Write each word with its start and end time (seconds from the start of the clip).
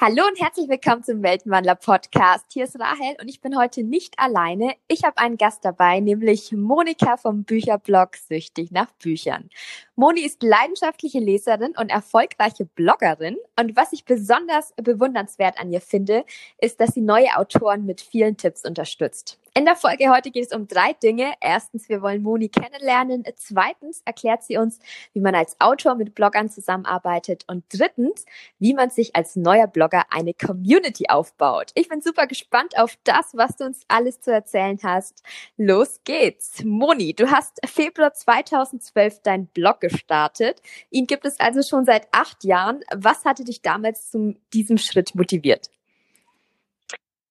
Hallo 0.00 0.22
und 0.28 0.40
herzlich 0.40 0.68
willkommen 0.68 1.02
zum 1.02 1.24
Weltenwandler 1.24 1.74
Podcast. 1.74 2.44
Hier 2.52 2.66
ist 2.66 2.78
Rahel 2.78 3.16
und 3.20 3.26
ich 3.26 3.40
bin 3.40 3.58
heute 3.58 3.82
nicht 3.82 4.16
alleine. 4.16 4.74
Ich 4.86 5.02
habe 5.02 5.18
einen 5.18 5.36
Gast 5.36 5.64
dabei, 5.64 5.98
nämlich 5.98 6.52
Monika 6.52 7.16
vom 7.16 7.42
Bücherblog 7.42 8.14
Süchtig 8.14 8.70
nach 8.70 8.92
Büchern. 9.02 9.50
Moni 9.96 10.20
ist 10.20 10.44
leidenschaftliche 10.44 11.18
Leserin 11.18 11.74
und 11.76 11.88
erfolgreiche 11.88 12.64
Bloggerin. 12.64 13.38
Und 13.58 13.74
was 13.74 13.92
ich 13.92 14.04
besonders 14.04 14.72
bewundernswert 14.76 15.58
an 15.58 15.72
ihr 15.72 15.80
finde, 15.80 16.24
ist, 16.58 16.80
dass 16.80 16.90
sie 16.90 17.00
neue 17.00 17.36
Autoren 17.36 17.84
mit 17.84 18.00
vielen 18.00 18.36
Tipps 18.36 18.64
unterstützt. 18.64 19.40
In 19.58 19.64
der 19.64 19.74
Folge 19.74 20.08
heute 20.08 20.30
geht 20.30 20.46
es 20.46 20.56
um 20.56 20.68
drei 20.68 20.92
Dinge. 20.92 21.32
Erstens, 21.40 21.88
wir 21.88 22.00
wollen 22.00 22.22
Moni 22.22 22.48
kennenlernen. 22.48 23.24
Zweitens 23.34 24.02
erklärt 24.04 24.44
sie 24.44 24.56
uns, 24.56 24.78
wie 25.14 25.20
man 25.20 25.34
als 25.34 25.60
Autor 25.60 25.96
mit 25.96 26.14
Bloggern 26.14 26.48
zusammenarbeitet. 26.48 27.42
Und 27.48 27.64
drittens, 27.68 28.24
wie 28.60 28.72
man 28.72 28.90
sich 28.90 29.16
als 29.16 29.34
neuer 29.34 29.66
Blogger 29.66 30.04
eine 30.10 30.32
Community 30.32 31.06
aufbaut. 31.08 31.72
Ich 31.74 31.88
bin 31.88 32.00
super 32.00 32.28
gespannt 32.28 32.78
auf 32.78 32.96
das, 33.02 33.32
was 33.34 33.56
du 33.56 33.64
uns 33.64 33.80
alles 33.88 34.20
zu 34.20 34.30
erzählen 34.30 34.78
hast. 34.84 35.24
Los 35.56 36.02
geht's. 36.04 36.62
Moni, 36.62 37.14
du 37.14 37.28
hast 37.28 37.58
Februar 37.66 38.14
2012 38.14 39.22
deinen 39.22 39.48
Blog 39.48 39.80
gestartet. 39.80 40.62
Ihn 40.90 41.08
gibt 41.08 41.24
es 41.24 41.40
also 41.40 41.62
schon 41.68 41.84
seit 41.84 42.06
acht 42.12 42.44
Jahren. 42.44 42.84
Was 42.94 43.24
hatte 43.24 43.42
dich 43.42 43.60
damals 43.60 44.08
zu 44.08 44.36
diesem 44.52 44.78
Schritt 44.78 45.16
motiviert? 45.16 45.68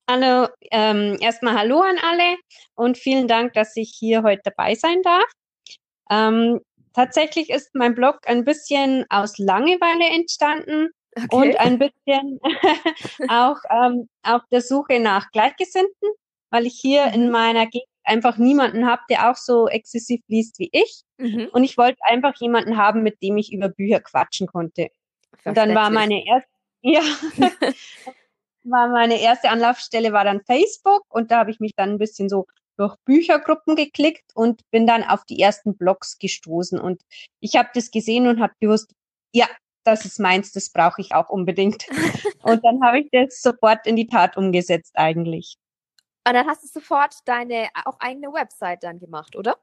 Hallo, 0.09 0.47
ähm, 0.71 1.17
erstmal 1.19 1.57
Hallo 1.57 1.81
an 1.81 1.97
alle 2.01 2.37
und 2.75 2.97
vielen 2.97 3.27
Dank, 3.27 3.51
dass 3.51 3.75
ich 3.75 3.93
hier 3.93 4.23
heute 4.23 4.41
dabei 4.45 4.73
sein 4.73 5.01
darf. 5.03 5.29
Ähm, 6.09 6.61
tatsächlich 6.93 7.49
ist 7.49 7.75
mein 7.75 7.93
Blog 7.93 8.19
ein 8.25 8.45
bisschen 8.45 9.05
aus 9.09 9.37
Langeweile 9.37 10.05
entstanden 10.15 10.91
okay. 11.13 11.27
und 11.35 11.59
ein 11.59 11.77
bisschen 11.77 12.39
auch 13.29 13.57
ähm, 13.69 14.07
auf 14.23 14.43
der 14.49 14.61
Suche 14.61 15.01
nach 15.01 15.29
Gleichgesinnten, 15.31 16.09
weil 16.51 16.65
ich 16.65 16.79
hier 16.79 17.07
mhm. 17.07 17.13
in 17.13 17.29
meiner 17.29 17.65
Gegend 17.65 17.89
einfach 18.05 18.37
niemanden 18.37 18.85
habe, 18.85 19.01
der 19.09 19.29
auch 19.29 19.35
so 19.35 19.67
exzessiv 19.67 20.21
liest 20.29 20.57
wie 20.59 20.69
ich. 20.71 21.01
Mhm. 21.17 21.49
Und 21.51 21.65
ich 21.65 21.77
wollte 21.77 21.99
einfach 22.03 22.35
jemanden 22.39 22.77
haben, 22.77 23.03
mit 23.03 23.21
dem 23.21 23.35
ich 23.35 23.51
über 23.51 23.67
Bücher 23.67 23.99
quatschen 23.99 24.47
konnte. 24.47 24.87
Und 25.43 25.57
dann 25.57 25.75
war 25.75 25.89
meine 25.89 26.25
erste, 26.25 26.49
ja, 26.81 27.01
war 28.69 28.87
meine 28.89 29.19
erste 29.19 29.49
Anlaufstelle 29.49 30.13
war 30.13 30.23
dann 30.23 30.41
Facebook 30.41 31.03
und 31.09 31.31
da 31.31 31.39
habe 31.39 31.51
ich 31.51 31.59
mich 31.59 31.73
dann 31.75 31.91
ein 31.91 31.97
bisschen 31.97 32.29
so 32.29 32.45
durch 32.77 32.95
Büchergruppen 33.05 33.75
geklickt 33.75 34.31
und 34.35 34.61
bin 34.71 34.85
dann 34.85 35.03
auf 35.03 35.25
die 35.25 35.39
ersten 35.39 35.75
Blogs 35.77 36.17
gestoßen 36.19 36.79
und 36.79 37.01
ich 37.39 37.55
habe 37.55 37.69
das 37.73 37.91
gesehen 37.91 38.27
und 38.27 38.39
habe 38.39 38.53
gewusst, 38.59 38.93
ja, 39.33 39.47
das 39.83 40.05
ist 40.05 40.19
meins, 40.19 40.51
das 40.51 40.69
brauche 40.69 41.01
ich 41.01 41.13
auch 41.13 41.29
unbedingt. 41.29 41.87
und 42.43 42.63
dann 42.63 42.83
habe 42.83 42.99
ich 42.99 43.09
das 43.11 43.41
sofort 43.41 43.87
in 43.87 43.95
die 43.95 44.07
Tat 44.07 44.37
umgesetzt 44.37 44.91
eigentlich. 44.95 45.55
Und 46.27 46.33
dann 46.33 46.45
hast 46.45 46.63
du 46.63 46.67
sofort 46.67 47.15
deine 47.25 47.69
auch 47.85 47.99
eigene 47.99 48.33
Website 48.33 48.83
dann 48.83 48.99
gemacht, 48.99 49.35
oder? 49.35 49.57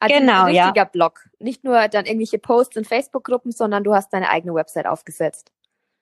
Also 0.00 0.18
genau, 0.18 0.44
ein 0.44 0.56
richtiger 0.56 0.74
ja. 0.74 0.84
Blog. 0.84 1.26
Nicht 1.38 1.64
nur 1.64 1.88
dann 1.88 2.04
irgendwelche 2.04 2.38
Posts 2.38 2.76
in 2.76 2.84
Facebook-Gruppen, 2.84 3.52
sondern 3.52 3.84
du 3.84 3.94
hast 3.94 4.12
deine 4.12 4.28
eigene 4.28 4.54
Website 4.54 4.86
aufgesetzt. 4.86 5.50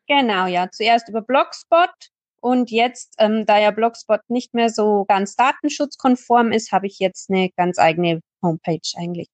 Genau, 0.09 0.47
ja. 0.47 0.69
Zuerst 0.71 1.09
über 1.09 1.23
Blogspot 1.23 2.12
und 2.43 2.71
jetzt, 2.71 3.15
ähm, 3.19 3.47
da 3.47 3.59
ja 3.59 3.71
Blogspot 3.71 4.21
nicht 4.29 4.53
mehr 4.53 4.69
so 4.69 5.05
ganz 5.07 5.37
datenschutzkonform 5.37 6.53
ist, 6.53 6.73
habe 6.73 6.89
ich 6.89 6.99
jetzt 6.99 7.31
eine 7.31 7.51
ganz 7.57 7.79
eigene 7.79 8.21
Homepage 8.43 8.81
eigentlich. 8.97 9.29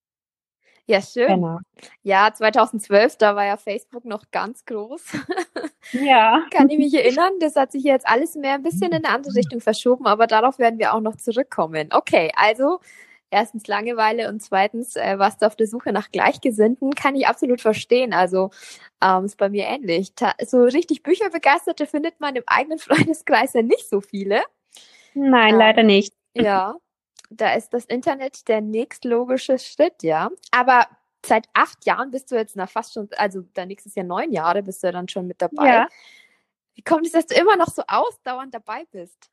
Ja, 0.86 1.02
schön. 1.02 1.26
Genau. 1.26 1.58
Ja, 2.02 2.32
2012, 2.32 3.16
da 3.16 3.36
war 3.36 3.44
ja 3.44 3.56
Facebook 3.56 4.04
noch 4.04 4.24
ganz 4.30 4.64
groß. 4.64 5.02
Ja. 5.92 6.44
Kann 6.50 6.68
ich 6.68 6.76
mich 6.76 6.92
erinnern. 6.92 7.32
Das 7.40 7.56
hat 7.56 7.72
sich 7.72 7.82
jetzt 7.82 8.06
alles 8.06 8.34
mehr 8.34 8.54
ein 8.54 8.62
bisschen 8.62 8.92
in 8.92 9.06
eine 9.06 9.08
andere 9.08 9.34
Richtung 9.34 9.62
verschoben, 9.62 10.06
aber 10.06 10.26
darauf 10.26 10.58
werden 10.58 10.78
wir 10.78 10.92
auch 10.92 11.00
noch 11.00 11.16
zurückkommen. 11.16 11.88
Okay, 11.92 12.30
also 12.36 12.80
erstens 13.30 13.66
Langeweile 13.66 14.28
und 14.28 14.40
zweitens 14.42 14.96
äh, 14.96 15.18
warst 15.18 15.42
du 15.42 15.46
auf 15.46 15.56
der 15.56 15.66
Suche 15.66 15.92
nach 15.92 16.10
Gleichgesinnten, 16.10 16.94
kann 16.94 17.14
ich 17.14 17.26
absolut 17.26 17.60
verstehen. 17.60 18.12
Also 18.12 18.50
ähm, 19.02 19.24
ist 19.24 19.36
bei 19.36 19.48
mir 19.48 19.66
ähnlich. 19.66 20.14
Ta 20.14 20.34
so 20.44 20.62
richtig 20.64 21.02
Bücherbegeisterte 21.02 21.86
findet 21.86 22.20
man 22.20 22.36
im 22.36 22.44
eigenen 22.46 22.78
Freundeskreis 22.78 23.52
ja 23.54 23.62
nicht 23.62 23.88
so 23.88 24.00
viele. 24.00 24.42
Nein, 25.14 25.54
ähm, 25.54 25.58
leider 25.58 25.82
nicht. 25.82 26.14
Ja, 26.34 26.76
da 27.30 27.54
ist 27.54 27.74
das 27.74 27.84
Internet 27.84 28.48
der 28.48 28.60
nächstlogische 28.60 29.58
Schritt, 29.58 30.02
ja. 30.02 30.30
Aber 30.50 30.86
seit 31.24 31.48
acht 31.52 31.84
Jahren 31.84 32.10
bist 32.10 32.30
du 32.30 32.36
jetzt 32.36 32.56
nach 32.56 32.70
fast 32.70 32.94
schon, 32.94 33.08
also 33.16 33.42
da 33.54 33.66
nächstes 33.66 33.94
Jahr 33.94 34.06
neun 34.06 34.32
Jahre 34.32 34.62
bist 34.62 34.82
du 34.82 34.92
dann 34.92 35.08
schon 35.08 35.26
mit 35.26 35.42
dabei. 35.42 35.66
Ja. 35.66 35.88
Wie 36.74 36.82
kommt 36.82 37.06
es, 37.06 37.12
dass 37.12 37.26
du 37.26 37.34
immer 37.34 37.56
noch 37.56 37.68
so 37.68 37.82
ausdauernd 37.86 38.54
dabei 38.54 38.84
bist? 38.92 39.30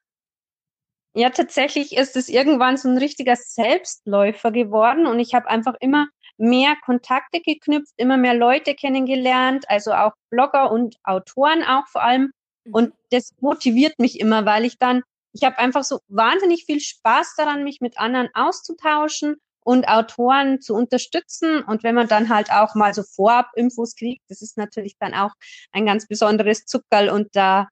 Ja, 1.17 1.29
tatsächlich 1.29 1.95
ist 1.95 2.17
es 2.17 2.27
irgendwann 2.27 2.75
so 2.75 2.89
ein 2.89 2.97
richtiger 2.97 3.37
Selbstläufer 3.37 4.51
geworden 4.51 5.07
und 5.07 5.21
ich 5.21 5.33
habe 5.33 5.49
einfach 5.49 5.75
immer 5.79 6.09
mehr 6.37 6.75
Kontakte 6.83 7.39
geknüpft, 7.39 7.93
immer 7.95 8.17
mehr 8.17 8.33
Leute 8.33 8.75
kennengelernt, 8.75 9.63
also 9.69 9.93
auch 9.93 10.11
Blogger 10.29 10.71
und 10.71 10.97
Autoren 11.05 11.63
auch 11.63 11.87
vor 11.87 12.03
allem. 12.03 12.31
Mhm. 12.65 12.73
Und 12.73 12.93
das 13.11 13.31
motiviert 13.39 13.97
mich 13.97 14.19
immer, 14.19 14.45
weil 14.45 14.65
ich 14.65 14.77
dann, 14.77 15.03
ich 15.31 15.45
habe 15.45 15.57
einfach 15.57 15.85
so 15.85 15.99
wahnsinnig 16.09 16.65
viel 16.65 16.81
Spaß 16.81 17.35
daran, 17.37 17.63
mich 17.63 17.79
mit 17.79 17.97
anderen 17.97 18.27
auszutauschen 18.33 19.37
und 19.63 19.87
Autoren 19.87 20.59
zu 20.59 20.75
unterstützen. 20.75 21.63
Und 21.63 21.83
wenn 21.83 21.95
man 21.95 22.09
dann 22.09 22.27
halt 22.27 22.51
auch 22.51 22.75
mal 22.75 22.93
so 22.93 23.03
vorab 23.03 23.51
Infos 23.55 23.95
kriegt, 23.95 24.21
das 24.27 24.41
ist 24.41 24.57
natürlich 24.57 24.97
dann 24.99 25.13
auch 25.13 25.31
ein 25.71 25.85
ganz 25.85 26.07
besonderes 26.09 26.65
Zuckerl 26.65 27.09
und 27.09 27.29
da 27.37 27.69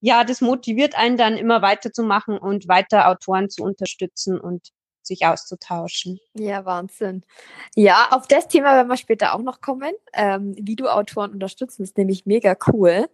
ja, 0.00 0.24
das 0.24 0.40
motiviert 0.40 0.96
einen 0.96 1.16
dann 1.16 1.36
immer 1.36 1.62
weiterzumachen 1.62 2.38
und 2.38 2.68
weiter 2.68 3.08
Autoren 3.08 3.50
zu 3.50 3.62
unterstützen 3.62 4.40
und 4.40 4.70
sich 5.02 5.26
auszutauschen. 5.26 6.18
Ja, 6.34 6.64
Wahnsinn. 6.64 7.24
Ja, 7.74 8.08
auf 8.10 8.26
das 8.26 8.48
Thema 8.48 8.74
werden 8.74 8.88
wir 8.88 8.96
später 8.96 9.34
auch 9.34 9.42
noch 9.42 9.60
kommen, 9.60 9.92
ähm, 10.12 10.54
wie 10.58 10.76
du 10.76 10.88
Autoren 10.88 11.32
unterstützen, 11.32 11.82
ist 11.82 11.98
nämlich 11.98 12.26
mega 12.26 12.56
cool. 12.72 13.08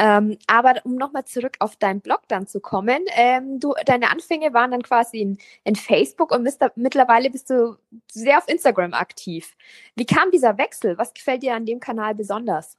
Ähm, 0.00 0.38
aber 0.46 0.74
um 0.84 0.94
nochmal 0.94 1.24
zurück 1.24 1.56
auf 1.58 1.74
deinen 1.74 2.00
Blog 2.00 2.22
dann 2.28 2.46
zu 2.46 2.60
kommen, 2.60 3.04
ähm, 3.16 3.58
du, 3.58 3.74
deine 3.84 4.10
Anfänge 4.10 4.54
waren 4.54 4.70
dann 4.70 4.82
quasi 4.82 5.18
in, 5.18 5.38
in 5.64 5.74
Facebook 5.74 6.30
und 6.30 6.48
da, 6.60 6.70
mittlerweile 6.76 7.30
bist 7.30 7.50
du 7.50 7.76
sehr 8.10 8.38
auf 8.38 8.48
Instagram 8.48 8.94
aktiv. 8.94 9.56
Wie 9.96 10.06
kam 10.06 10.30
dieser 10.30 10.56
Wechsel? 10.56 10.96
Was 10.98 11.14
gefällt 11.14 11.42
dir 11.42 11.54
an 11.54 11.66
dem 11.66 11.80
Kanal 11.80 12.14
besonders? 12.14 12.76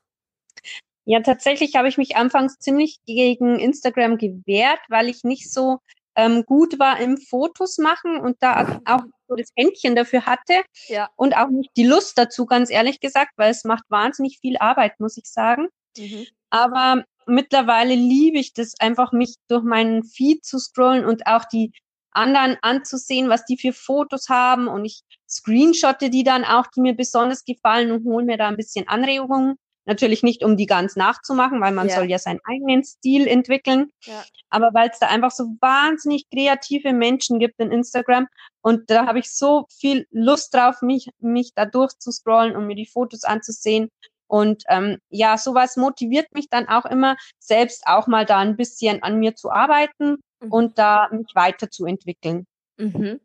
Ja, 1.09 1.21
tatsächlich 1.21 1.75
habe 1.75 1.87
ich 1.87 1.97
mich 1.97 2.17
anfangs 2.17 2.59
ziemlich 2.59 2.99
gegen 3.07 3.57
Instagram 3.57 4.19
gewehrt, 4.19 4.79
weil 4.89 5.09
ich 5.09 5.23
nicht 5.23 5.51
so 5.51 5.79
ähm, 6.15 6.43
gut 6.45 6.77
war 6.77 6.99
im 6.99 7.17
Fotos 7.17 7.79
machen 7.79 8.19
und 8.19 8.37
da 8.41 8.79
auch 8.85 9.01
so 9.27 9.35
das 9.35 9.49
Händchen 9.55 9.95
dafür 9.95 10.27
hatte 10.27 10.61
ja. 10.87 11.09
und 11.15 11.35
auch 11.35 11.49
nicht 11.49 11.71
die 11.75 11.87
Lust 11.87 12.15
dazu, 12.19 12.45
ganz 12.45 12.69
ehrlich 12.69 12.99
gesagt, 12.99 13.31
weil 13.37 13.49
es 13.49 13.63
macht 13.63 13.85
wahnsinnig 13.89 14.37
viel 14.39 14.57
Arbeit, 14.59 14.99
muss 14.99 15.17
ich 15.17 15.25
sagen. 15.25 15.69
Mhm. 15.97 16.27
Aber 16.51 17.03
mittlerweile 17.25 17.95
liebe 17.95 18.37
ich 18.37 18.53
das 18.53 18.75
einfach, 18.79 19.11
mich 19.11 19.33
durch 19.47 19.63
meinen 19.63 20.03
Feed 20.03 20.45
zu 20.45 20.59
scrollen 20.59 21.05
und 21.05 21.25
auch 21.25 21.45
die 21.45 21.71
anderen 22.11 22.55
anzusehen, 22.61 23.29
was 23.29 23.45
die 23.45 23.57
für 23.57 23.73
Fotos 23.73 24.29
haben 24.29 24.67
und 24.67 24.85
ich 24.85 25.01
screenshotte 25.27 26.11
die 26.11 26.23
dann 26.23 26.45
auch, 26.45 26.67
die 26.67 26.81
mir 26.81 26.93
besonders 26.93 27.45
gefallen 27.45 27.89
und 27.89 28.05
hole 28.05 28.25
mir 28.25 28.37
da 28.37 28.47
ein 28.47 28.57
bisschen 28.57 28.87
Anregungen. 28.87 29.55
Natürlich 29.89 30.21
nicht, 30.21 30.43
um 30.43 30.55
die 30.55 30.67
ganz 30.67 30.95
nachzumachen, 30.95 31.59
weil 31.61 31.71
man 31.71 31.89
ja. 31.89 31.95
soll 31.95 32.05
ja 32.11 32.19
seinen 32.19 32.39
eigenen 32.47 32.83
Stil 32.83 33.25
entwickeln. 33.25 33.89
Ja. 34.03 34.23
Aber 34.51 34.69
weil 34.71 34.91
es 34.91 34.99
da 34.99 35.07
einfach 35.07 35.31
so 35.31 35.45
wahnsinnig 35.61 36.29
kreative 36.29 36.93
Menschen 36.93 37.39
gibt 37.39 37.59
in 37.59 37.71
Instagram. 37.71 38.27
Und 38.61 38.91
da 38.91 39.07
habe 39.07 39.17
ich 39.17 39.31
so 39.31 39.65
viel 39.75 40.05
Lust 40.11 40.53
drauf, 40.53 40.83
mich, 40.83 41.09
mich 41.17 41.53
da 41.55 41.65
durchzuscrollen 41.65 42.55
und 42.55 42.67
mir 42.67 42.75
die 42.75 42.85
Fotos 42.85 43.23
anzusehen. 43.23 43.89
Und 44.27 44.61
ähm, 44.69 44.99
ja, 45.09 45.39
sowas 45.39 45.75
motiviert 45.75 46.27
mich 46.35 46.49
dann 46.49 46.67
auch 46.67 46.85
immer, 46.85 47.17
selbst 47.39 47.87
auch 47.87 48.05
mal 48.05 48.27
da 48.27 48.37
ein 48.37 48.57
bisschen 48.57 49.01
an 49.01 49.17
mir 49.17 49.35
zu 49.35 49.49
arbeiten 49.49 50.17
mhm. 50.39 50.51
und 50.51 50.77
da 50.77 51.09
mich 51.11 51.33
weiterzuentwickeln. 51.33 52.45
Mhm. 52.77 53.19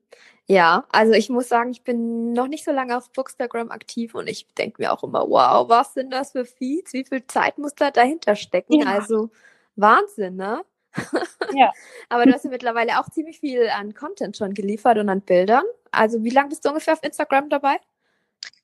Ja, 0.46 0.84
also 0.90 1.12
ich 1.14 1.30
muss 1.30 1.48
sagen, 1.48 1.70
ich 1.70 1.84
bin 1.84 2.34
noch 2.34 2.48
nicht 2.48 2.64
so 2.64 2.70
lange 2.70 2.96
auf 2.96 3.10
Bookstagram 3.12 3.70
aktiv 3.70 4.14
und 4.14 4.26
ich 4.26 4.46
denke 4.54 4.82
mir 4.82 4.92
auch 4.92 5.02
immer, 5.02 5.28
wow, 5.28 5.68
was 5.70 5.94
sind 5.94 6.12
das 6.12 6.32
für 6.32 6.44
Feeds? 6.44 6.92
Wie 6.92 7.04
viel 7.04 7.26
Zeit 7.26 7.56
muss 7.56 7.74
da 7.74 7.90
dahinter 7.90 8.36
stecken? 8.36 8.80
Ja. 8.80 8.86
Also 8.86 9.30
Wahnsinn, 9.76 10.36
ne? 10.36 10.62
Ja. 11.54 11.72
Aber 12.08 12.26
du 12.26 12.32
hast 12.32 12.44
ja 12.44 12.50
mittlerweile 12.50 13.00
auch 13.00 13.08
ziemlich 13.10 13.40
viel 13.40 13.68
an 13.68 13.94
Content 13.94 14.36
schon 14.36 14.54
geliefert 14.54 14.98
und 14.98 15.08
an 15.08 15.22
Bildern. 15.22 15.64
Also 15.92 16.22
wie 16.24 16.30
lange 16.30 16.50
bist 16.50 16.64
du 16.64 16.70
ungefähr 16.70 16.94
auf 16.94 17.02
Instagram 17.02 17.48
dabei? 17.48 17.76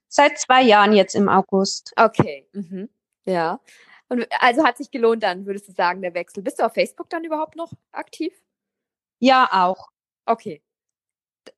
Seit 0.09 0.39
zwei 0.39 0.63
Jahren 0.63 0.93
jetzt 0.93 1.15
im 1.15 1.29
August. 1.29 1.93
Okay. 1.97 2.47
Mhm. 2.53 2.89
Ja. 3.25 3.61
Und 4.09 4.27
also 4.41 4.65
hat 4.65 4.77
sich 4.77 4.91
gelohnt 4.91 5.23
dann, 5.23 5.47
würdest 5.47 5.69
du 5.69 5.73
sagen, 5.73 6.03
der 6.03 6.15
Wechsel. 6.15 6.43
Bist 6.43 6.59
du 6.59 6.65
auf 6.65 6.75
Facebook 6.75 7.09
dann 7.11 7.25
überhaupt 7.25 7.55
noch 7.55 7.73
aktiv? 7.93 8.35
Ja, 9.21 9.49
auch. 9.53 9.89
Okay 10.27 10.61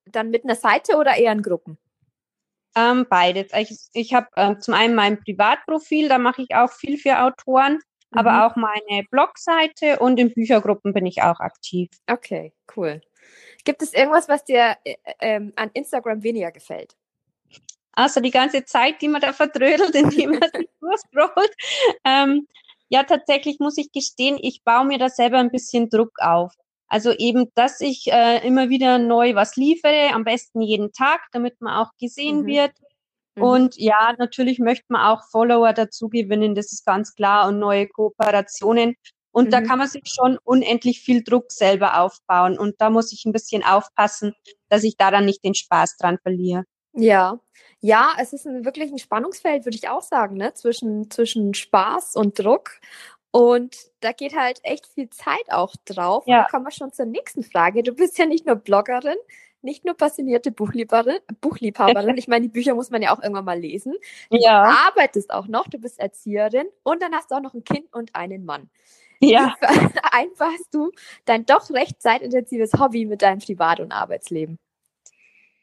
dann 0.05 0.29
mit 0.29 0.43
einer 0.43 0.55
Seite 0.55 0.97
oder 0.97 1.15
eher 1.15 1.31
in 1.31 1.41
Gruppen? 1.41 1.77
Ähm, 2.75 3.05
beides. 3.09 3.51
Ich, 3.53 3.77
ich 3.93 4.13
habe 4.13 4.27
äh, 4.35 4.57
zum 4.57 4.73
einen 4.73 4.95
mein 4.95 5.19
Privatprofil, 5.19 6.09
da 6.09 6.17
mache 6.17 6.41
ich 6.41 6.55
auch 6.55 6.71
viel 6.71 6.97
für 6.97 7.21
Autoren. 7.21 7.73
mhm. 7.73 8.19
aber 8.19 8.45
auch 8.45 8.55
meine 8.55 9.03
Blogseite 9.09 9.99
und 9.99 10.19
in 10.19 10.33
Büchergruppen 10.33 10.93
bin 10.93 11.05
ich 11.05 11.21
auch 11.21 11.39
aktiv. 11.39 11.89
Okay, 12.07 12.53
cool. 12.75 13.01
Gibt 13.63 13.81
es 13.81 13.93
irgendwas, 13.93 14.27
was 14.27 14.43
dir 14.43 14.75
äh, 14.83 14.95
ähm, 15.19 15.53
an 15.55 15.69
Instagram 15.73 16.23
weniger 16.23 16.51
gefällt? 16.51 16.95
Außer 17.95 18.21
die 18.21 18.31
ganze 18.31 18.65
Zeit, 18.65 19.01
die 19.01 19.07
man 19.07 19.21
da 19.21 19.33
vertrödelt, 19.33 19.95
indem 19.95 20.31
man 20.31 20.49
sich 20.53 20.69
durchscrollt. 20.79 21.55
Ähm, 22.03 22.47
ja, 22.89 23.03
tatsächlich 23.03 23.59
muss 23.59 23.77
ich 23.77 23.91
gestehen, 23.91 24.37
ich 24.41 24.63
baue 24.63 24.85
mir 24.85 24.97
da 24.97 25.09
selber 25.09 25.37
ein 25.37 25.51
bisschen 25.51 25.89
Druck 25.89 26.11
auf. 26.19 26.53
Also 26.93 27.11
eben, 27.11 27.51
dass 27.55 27.81
ich 27.81 28.05
äh, 28.11 28.45
immer 28.45 28.69
wieder 28.69 28.99
neu 28.99 29.33
was 29.33 29.55
liefere, 29.55 30.13
am 30.13 30.23
besten 30.23 30.61
jeden 30.61 30.91
Tag, 30.91 31.21
damit 31.31 31.59
man 31.59 31.73
auch 31.73 31.89
gesehen 31.99 32.41
mhm. 32.41 32.45
wird. 32.45 32.71
Mhm. 33.35 33.41
Und 33.41 33.77
ja, 33.79 34.13
natürlich 34.19 34.59
möchte 34.59 34.85
man 34.89 35.01
auch 35.01 35.23
Follower 35.31 35.73
dazu 35.73 36.07
gewinnen, 36.07 36.53
das 36.53 36.71
ist 36.71 36.85
ganz 36.85 37.15
klar, 37.15 37.47
und 37.47 37.57
neue 37.57 37.87
Kooperationen. 37.87 38.93
Und 39.31 39.45
mhm. 39.45 39.49
da 39.49 39.61
kann 39.61 39.79
man 39.79 39.87
sich 39.87 40.03
schon 40.05 40.37
unendlich 40.43 40.99
viel 40.99 41.23
Druck 41.23 41.51
selber 41.51 41.99
aufbauen. 41.99 42.59
Und 42.59 42.75
da 42.77 42.91
muss 42.91 43.11
ich 43.11 43.25
ein 43.25 43.33
bisschen 43.33 43.63
aufpassen, 43.63 44.35
dass 44.69 44.83
ich 44.83 44.95
da 44.95 45.09
dann 45.09 45.25
nicht 45.25 45.43
den 45.43 45.55
Spaß 45.55 45.97
dran 45.97 46.19
verliere. 46.21 46.65
Ja, 46.95 47.39
ja, 47.79 48.13
es 48.19 48.33
ist 48.33 48.45
ein, 48.45 48.65
wirklich 48.65 48.91
ein 48.91 48.99
Spannungsfeld, 48.99 49.65
würde 49.65 49.77
ich 49.77 49.89
auch 49.89 50.03
sagen, 50.03 50.37
ne? 50.37 50.53
zwischen, 50.53 51.09
zwischen 51.09 51.55
Spaß 51.55 52.15
und 52.17 52.37
Druck. 52.37 52.79
Und 53.35 53.75
da 54.01 54.11
geht 54.11 54.35
halt 54.35 54.59
echt 54.61 54.85
viel 54.85 55.09
Zeit 55.09 55.49
auch 55.49 55.73
drauf. 55.85 56.23
Ja. 56.27 56.41
Und 56.41 56.51
kommen 56.51 56.65
wir 56.65 56.71
schon 56.71 56.93
zur 56.93 57.07
nächsten 57.07 57.41
Frage. 57.41 57.81
Du 57.81 57.93
bist 57.93 58.19
ja 58.19 58.27
nicht 58.27 58.45
nur 58.45 58.57
Bloggerin, 58.57 59.17
nicht 59.63 59.85
nur 59.85 59.95
passionierte 59.95 60.51
Buchliebhaberin, 60.51 61.17
Buchliebhaberin. 61.41 62.15
Ich 62.17 62.27
meine, 62.27 62.43
die 62.43 62.53
Bücher 62.53 62.75
muss 62.75 62.91
man 62.91 63.01
ja 63.01 63.11
auch 63.11 63.23
irgendwann 63.23 63.45
mal 63.45 63.59
lesen. 63.59 63.95
Du 64.29 64.37
ja. 64.37 64.71
arbeitest 64.87 65.33
auch 65.33 65.47
noch, 65.47 65.67
du 65.67 65.79
bist 65.79 65.99
Erzieherin 65.99 66.67
und 66.83 67.01
dann 67.01 67.15
hast 67.15 67.31
du 67.31 67.35
auch 67.35 67.41
noch 67.41 67.55
ein 67.55 67.63
Kind 67.63 67.91
und 67.91 68.13
einen 68.13 68.45
Mann. 68.45 68.69
Ja. 69.19 69.55
Wie 69.59 69.67
vereinbarst 69.99 70.67
du 70.71 70.91
dein 71.25 71.47
doch 71.47 71.71
recht 71.71 72.03
zeitintensives 72.03 72.73
Hobby 72.73 73.05
mit 73.05 73.23
deinem 73.23 73.39
Privat- 73.39 73.79
und 73.79 73.91
Arbeitsleben? 73.91 74.59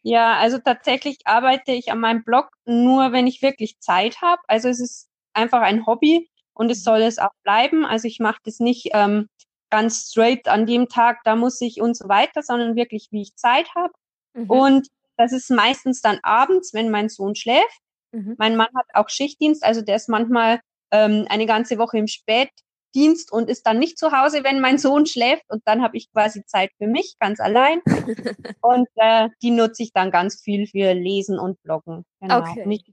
Ja, 0.02 0.38
also 0.38 0.58
tatsächlich 0.58 1.18
arbeite 1.24 1.70
ich 1.70 1.92
an 1.92 2.00
meinem 2.00 2.24
Blog 2.24 2.48
nur, 2.64 3.12
wenn 3.12 3.28
ich 3.28 3.42
wirklich 3.42 3.78
Zeit 3.78 4.22
habe. 4.22 4.42
Also 4.48 4.68
es 4.68 4.80
ist 4.80 5.08
einfach 5.34 5.60
ein 5.60 5.86
Hobby 5.86 6.29
und 6.60 6.70
es 6.70 6.84
soll 6.84 7.00
es 7.00 7.18
auch 7.18 7.32
bleiben. 7.42 7.86
Also 7.86 8.06
ich 8.06 8.20
mache 8.20 8.38
das 8.44 8.58
nicht 8.60 8.90
ähm, 8.92 9.28
ganz 9.70 10.10
straight 10.10 10.46
an 10.46 10.66
dem 10.66 10.88
Tag, 10.90 11.20
da 11.24 11.34
muss 11.34 11.58
ich 11.62 11.80
und 11.80 11.96
so 11.96 12.06
weiter, 12.06 12.42
sondern 12.42 12.76
wirklich, 12.76 13.08
wie 13.12 13.22
ich 13.22 13.34
Zeit 13.34 13.74
habe. 13.74 13.94
Mhm. 14.34 14.50
Und 14.50 14.88
das 15.16 15.32
ist 15.32 15.50
meistens 15.50 16.02
dann 16.02 16.18
abends, 16.22 16.74
wenn 16.74 16.90
mein 16.90 17.08
Sohn 17.08 17.34
schläft. 17.34 17.80
Mhm. 18.12 18.34
Mein 18.36 18.56
Mann 18.56 18.68
hat 18.76 18.84
auch 18.92 19.08
Schichtdienst, 19.08 19.64
also 19.64 19.80
der 19.80 19.96
ist 19.96 20.10
manchmal 20.10 20.60
ähm, 20.90 21.24
eine 21.30 21.46
ganze 21.46 21.78
Woche 21.78 21.96
im 21.96 22.08
Spätdienst 22.08 23.32
und 23.32 23.48
ist 23.48 23.66
dann 23.66 23.78
nicht 23.78 23.96
zu 23.96 24.12
Hause, 24.12 24.44
wenn 24.44 24.60
mein 24.60 24.76
Sohn 24.76 25.06
schläft. 25.06 25.44
Und 25.48 25.62
dann 25.64 25.80
habe 25.80 25.96
ich 25.96 26.12
quasi 26.12 26.44
Zeit 26.44 26.72
für 26.76 26.88
mich, 26.88 27.16
ganz 27.18 27.40
allein. 27.40 27.80
und 28.60 28.86
äh, 28.96 29.30
die 29.40 29.50
nutze 29.50 29.82
ich 29.82 29.94
dann 29.94 30.10
ganz 30.10 30.42
viel 30.42 30.66
für 30.66 30.92
Lesen 30.92 31.38
und 31.38 31.62
Bloggen. 31.62 32.04
Genau. 32.20 32.40
Okay. 32.40 32.64
Und 32.66 32.72
ich 32.72 32.84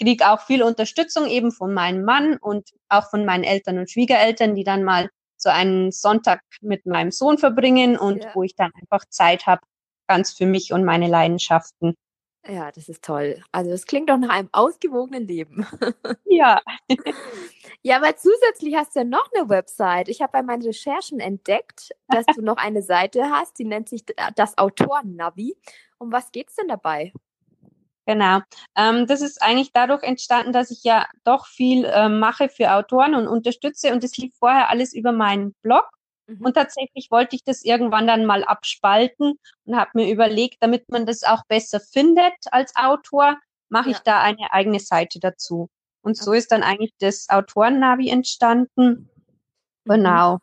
kriege 0.00 0.30
auch 0.30 0.40
viel 0.40 0.62
Unterstützung 0.62 1.26
eben 1.26 1.52
von 1.52 1.74
meinem 1.74 2.04
Mann 2.04 2.36
und 2.36 2.70
auch 2.88 3.10
von 3.10 3.24
meinen 3.24 3.44
Eltern 3.44 3.78
und 3.78 3.90
Schwiegereltern, 3.90 4.54
die 4.54 4.64
dann 4.64 4.82
mal 4.82 5.10
so 5.36 5.50
einen 5.50 5.92
Sonntag 5.92 6.42
mit 6.60 6.86
meinem 6.86 7.10
Sohn 7.10 7.38
verbringen 7.38 7.96
und 7.96 8.24
ja. 8.24 8.30
wo 8.34 8.42
ich 8.42 8.54
dann 8.54 8.72
einfach 8.80 9.04
Zeit 9.08 9.46
habe, 9.46 9.62
ganz 10.08 10.32
für 10.32 10.46
mich 10.46 10.72
und 10.72 10.84
meine 10.84 11.08
Leidenschaften. 11.08 11.94
Ja, 12.48 12.72
das 12.72 12.88
ist 12.88 13.04
toll. 13.04 13.42
Also 13.52 13.70
das 13.70 13.84
klingt 13.84 14.08
doch 14.08 14.16
nach 14.16 14.30
einem 14.30 14.48
ausgewogenen 14.52 15.26
Leben. 15.26 15.66
Ja. 16.32 16.62
ja, 17.82 17.96
aber 17.96 18.16
zusätzlich 18.16 18.76
hast 18.76 18.94
du 18.94 19.00
ja 19.00 19.04
noch 19.04 19.28
eine 19.34 19.48
Website. 19.48 20.08
Ich 20.08 20.22
habe 20.22 20.30
bei 20.30 20.42
meinen 20.42 20.62
Recherchen 20.62 21.18
entdeckt, 21.18 21.90
dass 22.06 22.24
du 22.34 22.40
noch 22.40 22.56
eine 22.56 22.82
Seite 22.82 23.24
hast, 23.30 23.58
die 23.58 23.64
nennt 23.64 23.88
sich 23.88 24.04
das 24.36 24.56
Autoren-Navi. 24.56 25.56
Um 25.98 26.12
was 26.12 26.30
geht's 26.30 26.54
denn 26.54 26.68
dabei? 26.68 27.12
Genau. 28.10 28.40
Ähm, 28.76 29.06
das 29.06 29.20
ist 29.20 29.40
eigentlich 29.40 29.70
dadurch 29.72 30.02
entstanden, 30.02 30.52
dass 30.52 30.72
ich 30.72 30.82
ja 30.82 31.06
doch 31.22 31.46
viel 31.46 31.84
äh, 31.84 32.08
mache 32.08 32.48
für 32.48 32.72
Autoren 32.72 33.14
und 33.14 33.28
unterstütze 33.28 33.92
und 33.92 34.02
das 34.02 34.16
lief 34.16 34.34
vorher 34.36 34.68
alles 34.68 34.92
über 34.92 35.12
meinen 35.12 35.54
Blog. 35.62 35.88
Mhm. 36.26 36.44
Und 36.44 36.54
tatsächlich 36.54 37.12
wollte 37.12 37.36
ich 37.36 37.44
das 37.44 37.62
irgendwann 37.62 38.08
dann 38.08 38.26
mal 38.26 38.42
abspalten 38.42 39.38
und 39.64 39.76
habe 39.76 39.90
mir 39.94 40.10
überlegt, 40.10 40.56
damit 40.58 40.90
man 40.90 41.06
das 41.06 41.22
auch 41.22 41.44
besser 41.46 41.78
findet 41.78 42.34
als 42.50 42.74
Autor, 42.74 43.38
mache 43.68 43.90
ja. 43.90 43.96
ich 43.96 44.02
da 44.02 44.20
eine 44.20 44.52
eigene 44.52 44.80
Seite 44.80 45.20
dazu. 45.20 45.68
Und 46.02 46.16
so 46.16 46.32
ist 46.32 46.50
dann 46.50 46.64
eigentlich 46.64 46.94
das 46.98 47.28
Autorennavi 47.28 48.08
entstanden. 48.08 49.08
Mhm. 49.84 49.92
Genau. 49.92 50.38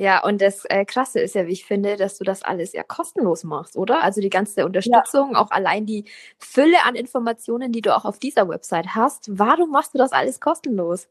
Ja, 0.00 0.24
und 0.24 0.40
das 0.40 0.64
äh, 0.64 0.86
Krasse 0.86 1.20
ist 1.20 1.34
ja, 1.34 1.46
wie 1.46 1.52
ich 1.52 1.66
finde, 1.66 1.98
dass 1.98 2.16
du 2.16 2.24
das 2.24 2.42
alles 2.42 2.72
ja 2.72 2.82
kostenlos 2.82 3.44
machst, 3.44 3.76
oder? 3.76 4.02
Also 4.02 4.22
die 4.22 4.30
ganze 4.30 4.64
Unterstützung, 4.64 5.32
ja. 5.32 5.38
auch 5.38 5.50
allein 5.50 5.84
die 5.84 6.06
Fülle 6.38 6.78
an 6.86 6.94
Informationen, 6.94 7.70
die 7.70 7.82
du 7.82 7.94
auch 7.94 8.06
auf 8.06 8.18
dieser 8.18 8.48
Website 8.48 8.94
hast. 8.94 9.28
Warum 9.30 9.72
machst 9.72 9.92
du 9.92 9.98
das 9.98 10.12
alles 10.12 10.40
kostenlos? 10.40 11.06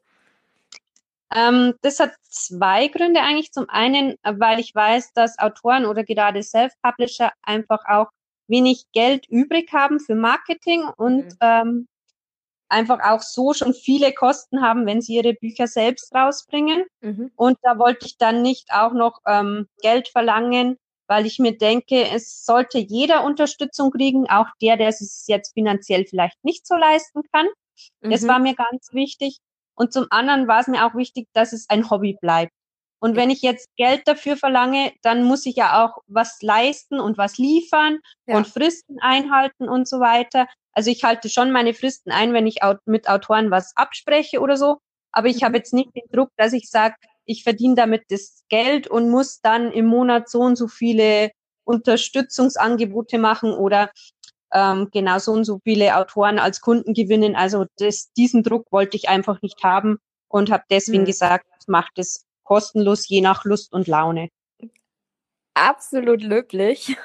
Ähm, 1.31 1.75
das 1.83 1.99
hat 1.99 2.13
zwei 2.23 2.87
Gründe 2.87 3.21
eigentlich. 3.21 3.51
Zum 3.51 3.69
einen, 3.69 4.15
weil 4.23 4.59
ich 4.59 4.73
weiß, 4.73 5.13
dass 5.13 5.37
Autoren 5.37 5.85
oder 5.85 6.03
gerade 6.03 6.41
Self-Publisher 6.41 7.31
einfach 7.43 7.85
auch 7.87 8.07
wenig 8.47 8.85
Geld 8.91 9.27
übrig 9.29 9.71
haben 9.71 9.99
für 9.99 10.15
Marketing 10.15 10.83
und 10.97 11.25
mhm. 11.25 11.37
ähm, 11.41 11.87
einfach 12.69 12.99
auch 13.03 13.21
so 13.21 13.53
schon 13.53 13.73
viele 13.73 14.13
Kosten 14.13 14.61
haben, 14.61 14.85
wenn 14.85 15.01
sie 15.01 15.15
ihre 15.15 15.33
Bücher 15.33 15.67
selbst 15.67 16.13
rausbringen. 16.13 16.83
Mhm. 17.01 17.31
Und 17.35 17.57
da 17.63 17.77
wollte 17.77 18.05
ich 18.05 18.17
dann 18.17 18.41
nicht 18.41 18.71
auch 18.71 18.93
noch 18.93 19.19
ähm, 19.27 19.67
Geld 19.81 20.07
verlangen, 20.07 20.77
weil 21.07 21.25
ich 21.25 21.39
mir 21.39 21.57
denke, 21.57 22.09
es 22.09 22.45
sollte 22.45 22.77
jeder 22.77 23.23
Unterstützung 23.23 23.91
kriegen, 23.91 24.29
auch 24.29 24.47
der, 24.61 24.77
der 24.77 24.89
es 24.89 25.25
jetzt 25.27 25.53
finanziell 25.53 26.05
vielleicht 26.05 26.37
nicht 26.43 26.67
so 26.67 26.75
leisten 26.75 27.23
kann. 27.33 27.47
Mhm. 28.01 28.11
Das 28.11 28.27
war 28.27 28.39
mir 28.39 28.53
ganz 28.53 28.93
wichtig. 28.93 29.39
Und 29.75 29.91
zum 29.91 30.05
anderen 30.11 30.47
war 30.47 30.59
es 30.59 30.67
mir 30.67 30.85
auch 30.85 30.93
wichtig, 30.95 31.27
dass 31.33 31.53
es 31.53 31.69
ein 31.69 31.89
Hobby 31.89 32.17
bleibt. 32.21 32.53
Und 33.01 33.15
wenn 33.15 33.29
ich 33.29 33.41
jetzt 33.41 33.69
Geld 33.77 34.01
dafür 34.07 34.35
verlange, 34.35 34.91
dann 35.01 35.23
muss 35.23 35.45
ich 35.45 35.55
ja 35.55 35.85
auch 35.85 36.03
was 36.07 36.41
leisten 36.41 36.99
und 36.99 37.17
was 37.17 37.37
liefern 37.37 37.99
ja. 38.27 38.35
und 38.35 38.45
Fristen 38.45 38.97
einhalten 38.99 39.69
und 39.69 39.87
so 39.87 39.99
weiter. 39.99 40.47
Also 40.79 40.91
ich 40.91 41.03
halte 41.03 41.27
schon 41.27 41.51
meine 41.51 41.73
Fristen 41.73 42.09
ein, 42.09 42.31
wenn 42.31 42.47
ich 42.47 42.59
mit 42.85 43.09
Autoren 43.09 43.51
was 43.51 43.75
abspreche 43.75 44.39
oder 44.39 44.55
so. 44.55 44.77
Aber 45.11 45.27
ich 45.27 45.43
habe 45.43 45.49
mhm. 45.49 45.55
jetzt 45.55 45.73
nicht 45.73 45.93
den 45.93 46.09
Druck, 46.09 46.29
dass 46.37 46.53
ich 46.53 46.69
sage, 46.69 46.95
ich 47.25 47.43
verdiene 47.43 47.75
damit 47.75 48.03
das 48.07 48.45
Geld 48.47 48.87
und 48.87 49.09
muss 49.09 49.41
dann 49.41 49.73
im 49.73 49.87
Monat 49.87 50.29
so 50.29 50.39
und 50.39 50.55
so 50.55 50.69
viele 50.69 51.31
Unterstützungsangebote 51.65 53.17
machen 53.17 53.51
oder 53.51 53.91
ähm, 54.53 54.87
genau 54.93 55.19
so 55.19 55.33
und 55.33 55.43
so 55.43 55.59
viele 55.65 55.97
Autoren 55.97 56.39
als 56.39 56.61
Kunden 56.61 56.93
gewinnen. 56.93 57.35
Also 57.35 57.65
das, 57.77 58.13
diesen 58.13 58.43
Druck 58.43 58.71
wollte 58.71 58.95
ich 58.95 59.09
einfach 59.09 59.41
nicht 59.41 59.61
haben 59.61 59.97
und 60.29 60.49
habe 60.49 60.63
deswegen 60.69 61.01
mhm. 61.01 61.07
gesagt, 61.07 61.45
macht 61.67 61.99
es 61.99 62.25
kostenlos 62.43 63.05
je 63.09 63.19
nach 63.19 63.43
Lust 63.43 63.73
und 63.73 63.89
Laune 63.89 64.29
absolut 65.59 66.21
löblich, 66.21 66.95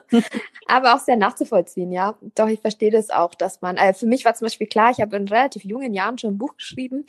aber 0.66 0.94
auch 0.94 0.98
sehr 0.98 1.16
nachzuvollziehen, 1.16 1.92
ja. 1.92 2.16
Doch 2.34 2.48
ich 2.48 2.60
verstehe 2.60 2.90
das 2.90 3.10
auch, 3.10 3.34
dass 3.34 3.60
man, 3.60 3.76
äh, 3.76 3.94
für 3.94 4.06
mich 4.06 4.24
war 4.24 4.34
zum 4.34 4.46
Beispiel 4.46 4.66
klar, 4.66 4.90
ich 4.90 5.00
habe 5.00 5.16
in 5.16 5.28
relativ 5.28 5.64
jungen 5.64 5.94
Jahren 5.94 6.18
schon 6.18 6.34
ein 6.34 6.38
Buch 6.38 6.56
geschrieben. 6.56 7.04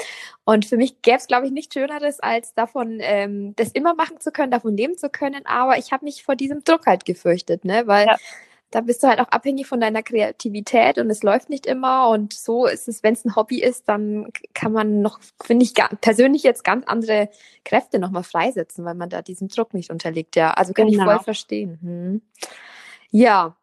Und 0.45 0.65
für 0.65 0.77
mich 0.77 1.01
gäbe 1.01 1.17
es, 1.17 1.27
glaube 1.27 1.45
ich, 1.45 1.51
nichts 1.51 1.73
Schöneres, 1.73 2.19
als 2.19 2.53
davon, 2.53 2.99
ähm, 3.01 3.55
das 3.55 3.71
immer 3.71 3.93
machen 3.95 4.19
zu 4.19 4.31
können, 4.31 4.51
davon 4.51 4.77
leben 4.77 4.97
zu 4.97 5.09
können, 5.09 5.45
aber 5.45 5.77
ich 5.77 5.91
habe 5.91 6.05
mich 6.05 6.23
vor 6.23 6.35
diesem 6.35 6.63
Druck 6.63 6.85
halt 6.85 7.05
gefürchtet, 7.05 7.65
ne, 7.65 7.87
weil 7.87 8.07
ja 8.07 8.17
da 8.73 8.81
bist 8.81 9.03
du 9.03 9.07
halt 9.07 9.19
auch 9.19 9.27
abhängig 9.27 9.67
von 9.67 9.79
deiner 9.79 10.01
Kreativität 10.01 10.97
und 10.97 11.07
es 11.11 11.21
läuft 11.21 11.49
nicht 11.49 11.67
immer. 11.67 12.09
Und 12.09 12.33
so 12.33 12.65
ist 12.65 12.87
es, 12.87 13.03
wenn 13.03 13.13
es 13.13 13.23
ein 13.23 13.35
Hobby 13.35 13.61
ist, 13.61 13.87
dann 13.87 14.29
kann 14.55 14.71
man 14.71 15.01
noch, 15.01 15.19
finde 15.43 15.63
ich, 15.63 15.75
persönlich 16.01 16.41
jetzt 16.41 16.63
ganz 16.63 16.83
andere 16.87 17.29
Kräfte 17.65 17.99
nochmal 17.99 18.23
freisetzen, 18.23 18.83
weil 18.83 18.95
man 18.95 19.09
da 19.09 19.21
diesem 19.21 19.47
Druck 19.47 19.75
nicht 19.75 19.91
unterliegt. 19.91 20.35
Ja, 20.35 20.51
also 20.51 20.73
kann 20.73 20.87
genau. 20.87 21.03
ich 21.03 21.07
voll 21.07 21.23
verstehen. 21.23 21.77
Hm. 21.83 22.21
Ja, 23.11 23.55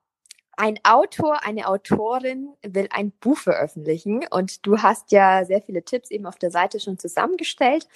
ein 0.56 0.78
Autor, 0.84 1.44
eine 1.44 1.66
Autorin 1.66 2.50
will 2.62 2.86
ein 2.92 3.10
Buch 3.10 3.38
veröffentlichen 3.38 4.24
und 4.30 4.64
du 4.64 4.78
hast 4.78 5.10
ja 5.10 5.44
sehr 5.44 5.60
viele 5.60 5.82
Tipps 5.82 6.12
eben 6.12 6.26
auf 6.26 6.36
der 6.36 6.52
Seite 6.52 6.78
schon 6.78 6.98
zusammengestellt. 6.98 7.88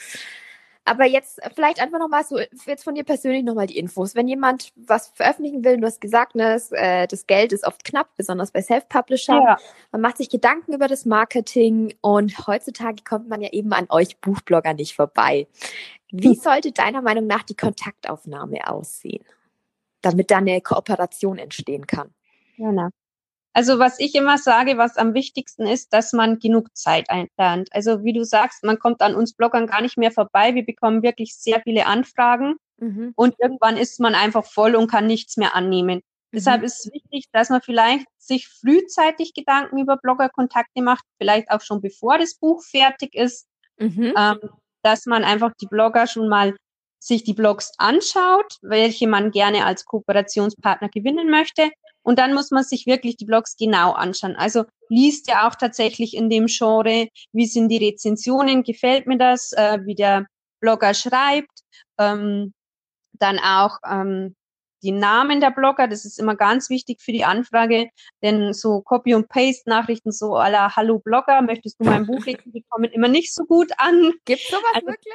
Aber 0.86 1.06
jetzt 1.06 1.40
vielleicht 1.54 1.80
einfach 1.80 1.98
nochmal 1.98 2.24
so, 2.24 2.38
jetzt 2.66 2.84
von 2.84 2.94
dir 2.94 3.04
persönlich 3.04 3.42
nochmal 3.42 3.66
die 3.66 3.78
Infos. 3.78 4.14
Wenn 4.14 4.28
jemand 4.28 4.70
was 4.76 5.08
veröffentlichen 5.08 5.64
will, 5.64 5.78
du 5.78 5.86
hast 5.86 6.00
gesagt, 6.00 6.34
ne, 6.34 6.52
das, 6.52 6.72
äh, 6.72 7.06
das 7.06 7.26
Geld 7.26 7.52
ist 7.52 7.66
oft 7.66 7.84
knapp, 7.84 8.14
besonders 8.16 8.50
bei 8.50 8.60
Self-Publisher. 8.60 9.32
Ja. 9.34 9.56
Man 9.92 10.02
macht 10.02 10.18
sich 10.18 10.28
Gedanken 10.28 10.74
über 10.74 10.86
das 10.86 11.06
Marketing 11.06 11.94
und 12.02 12.46
heutzutage 12.46 13.02
kommt 13.02 13.28
man 13.28 13.40
ja 13.40 13.50
eben 13.52 13.72
an 13.72 13.86
euch 13.88 14.20
Buchblogger 14.20 14.74
nicht 14.74 14.94
vorbei. 14.94 15.46
Wie 16.12 16.34
hm. 16.34 16.34
sollte 16.34 16.72
deiner 16.72 17.00
Meinung 17.00 17.26
nach 17.26 17.44
die 17.44 17.56
Kontaktaufnahme 17.56 18.68
aussehen, 18.68 19.24
damit 20.02 20.30
da 20.30 20.36
eine 20.38 20.60
Kooperation 20.60 21.38
entstehen 21.38 21.86
kann? 21.86 22.12
Genau. 22.58 22.90
Also 23.56 23.78
was 23.78 24.00
ich 24.00 24.16
immer 24.16 24.36
sage, 24.36 24.78
was 24.78 24.96
am 24.96 25.14
wichtigsten 25.14 25.66
ist, 25.66 25.92
dass 25.92 26.12
man 26.12 26.40
genug 26.40 26.76
Zeit 26.76 27.08
einplant. 27.08 27.68
Also 27.70 28.02
wie 28.02 28.12
du 28.12 28.24
sagst, 28.24 28.64
man 28.64 28.80
kommt 28.80 29.00
an 29.00 29.14
uns 29.14 29.32
Bloggern 29.32 29.68
gar 29.68 29.80
nicht 29.80 29.96
mehr 29.96 30.10
vorbei. 30.10 30.56
Wir 30.56 30.66
bekommen 30.66 31.04
wirklich 31.04 31.36
sehr 31.36 31.60
viele 31.62 31.86
Anfragen 31.86 32.56
mhm. 32.78 33.12
und 33.14 33.36
irgendwann 33.40 33.76
ist 33.76 34.00
man 34.00 34.16
einfach 34.16 34.44
voll 34.44 34.74
und 34.74 34.90
kann 34.90 35.06
nichts 35.06 35.36
mehr 35.36 35.54
annehmen. 35.54 35.98
Mhm. 35.98 36.36
Deshalb 36.36 36.62
ist 36.64 36.84
es 36.84 36.92
wichtig, 36.92 37.26
dass 37.32 37.48
man 37.48 37.62
vielleicht 37.62 38.06
sich 38.18 38.48
frühzeitig 38.48 39.34
Gedanken 39.34 39.78
über 39.78 39.98
Bloggerkontakte 39.98 40.82
macht, 40.82 41.04
vielleicht 41.18 41.48
auch 41.52 41.60
schon 41.60 41.80
bevor 41.80 42.18
das 42.18 42.34
Buch 42.34 42.60
fertig 42.64 43.14
ist, 43.14 43.46
mhm. 43.78 44.14
ähm, 44.18 44.40
dass 44.82 45.06
man 45.06 45.22
einfach 45.22 45.52
die 45.60 45.68
Blogger 45.68 46.08
schon 46.08 46.28
mal 46.28 46.56
sich 46.98 47.22
die 47.22 47.34
Blogs 47.34 47.70
anschaut, 47.78 48.56
welche 48.62 49.06
man 49.06 49.30
gerne 49.30 49.64
als 49.64 49.84
Kooperationspartner 49.84 50.88
gewinnen 50.88 51.30
möchte 51.30 51.70
und 52.04 52.18
dann 52.18 52.34
muss 52.34 52.50
man 52.50 52.62
sich 52.62 52.86
wirklich 52.86 53.16
die 53.16 53.24
Blogs 53.24 53.56
genau 53.56 53.92
anschauen. 53.92 54.36
Also 54.36 54.64
liest 54.88 55.28
ja 55.28 55.48
auch 55.48 55.54
tatsächlich 55.54 56.14
in 56.14 56.30
dem 56.30 56.46
Genre, 56.46 57.08
wie 57.32 57.46
sind 57.46 57.68
die 57.70 57.78
Rezensionen, 57.78 58.62
gefällt 58.62 59.06
mir 59.06 59.18
das, 59.18 59.52
äh, 59.52 59.78
wie 59.84 59.94
der 59.94 60.26
Blogger 60.60 60.94
schreibt. 60.94 61.60
Ähm, 61.98 62.52
dann 63.14 63.38
auch 63.38 63.78
ähm, 63.88 64.36
die 64.82 64.92
Namen 64.92 65.40
der 65.40 65.50
Blogger, 65.50 65.88
das 65.88 66.04
ist 66.04 66.18
immer 66.18 66.36
ganz 66.36 66.68
wichtig 66.68 67.00
für 67.00 67.12
die 67.12 67.24
Anfrage, 67.24 67.88
denn 68.22 68.52
so 68.52 68.82
Copy- 68.82 69.14
und 69.14 69.28
Paste-Nachrichten 69.28 70.12
so 70.12 70.36
à 70.36 70.50
la 70.50 70.76
Hallo 70.76 70.98
Blogger, 70.98 71.40
möchtest 71.40 71.80
du 71.80 71.84
mein 71.84 72.06
Buch 72.06 72.26
lesen, 72.26 72.52
die 72.52 72.64
kommen 72.68 72.90
immer 72.90 73.08
nicht 73.08 73.32
so 73.34 73.44
gut 73.44 73.72
an. 73.78 74.12
Gibt's 74.26 74.48
sowas 74.48 74.62
also, 74.74 74.86
wirklich? 74.88 75.14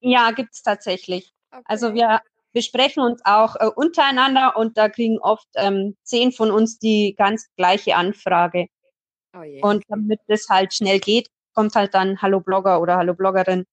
Ja, 0.00 0.30
gibt's 0.30 0.62
tatsächlich. 0.62 1.32
Okay. 1.50 1.62
Also 1.64 1.94
wir 1.94 2.20
besprechen 2.52 3.02
uns 3.02 3.20
auch 3.24 3.56
äh, 3.56 3.66
untereinander 3.66 4.56
und 4.56 4.76
da 4.76 4.88
kriegen 4.88 5.18
oft 5.18 5.48
ähm, 5.56 5.96
zehn 6.02 6.32
von 6.32 6.50
uns 6.50 6.78
die 6.78 7.14
ganz 7.16 7.46
gleiche 7.56 7.96
Anfrage. 7.96 8.66
Oh 9.34 9.68
und 9.68 9.84
damit 9.88 10.20
das 10.26 10.48
halt 10.48 10.74
schnell 10.74 10.98
geht, 10.98 11.28
kommt 11.54 11.74
halt 11.74 11.94
dann 11.94 12.20
Hallo 12.20 12.40
Blogger 12.40 12.80
oder 12.80 12.96
Hallo 12.96 13.14
Bloggerin. 13.14 13.64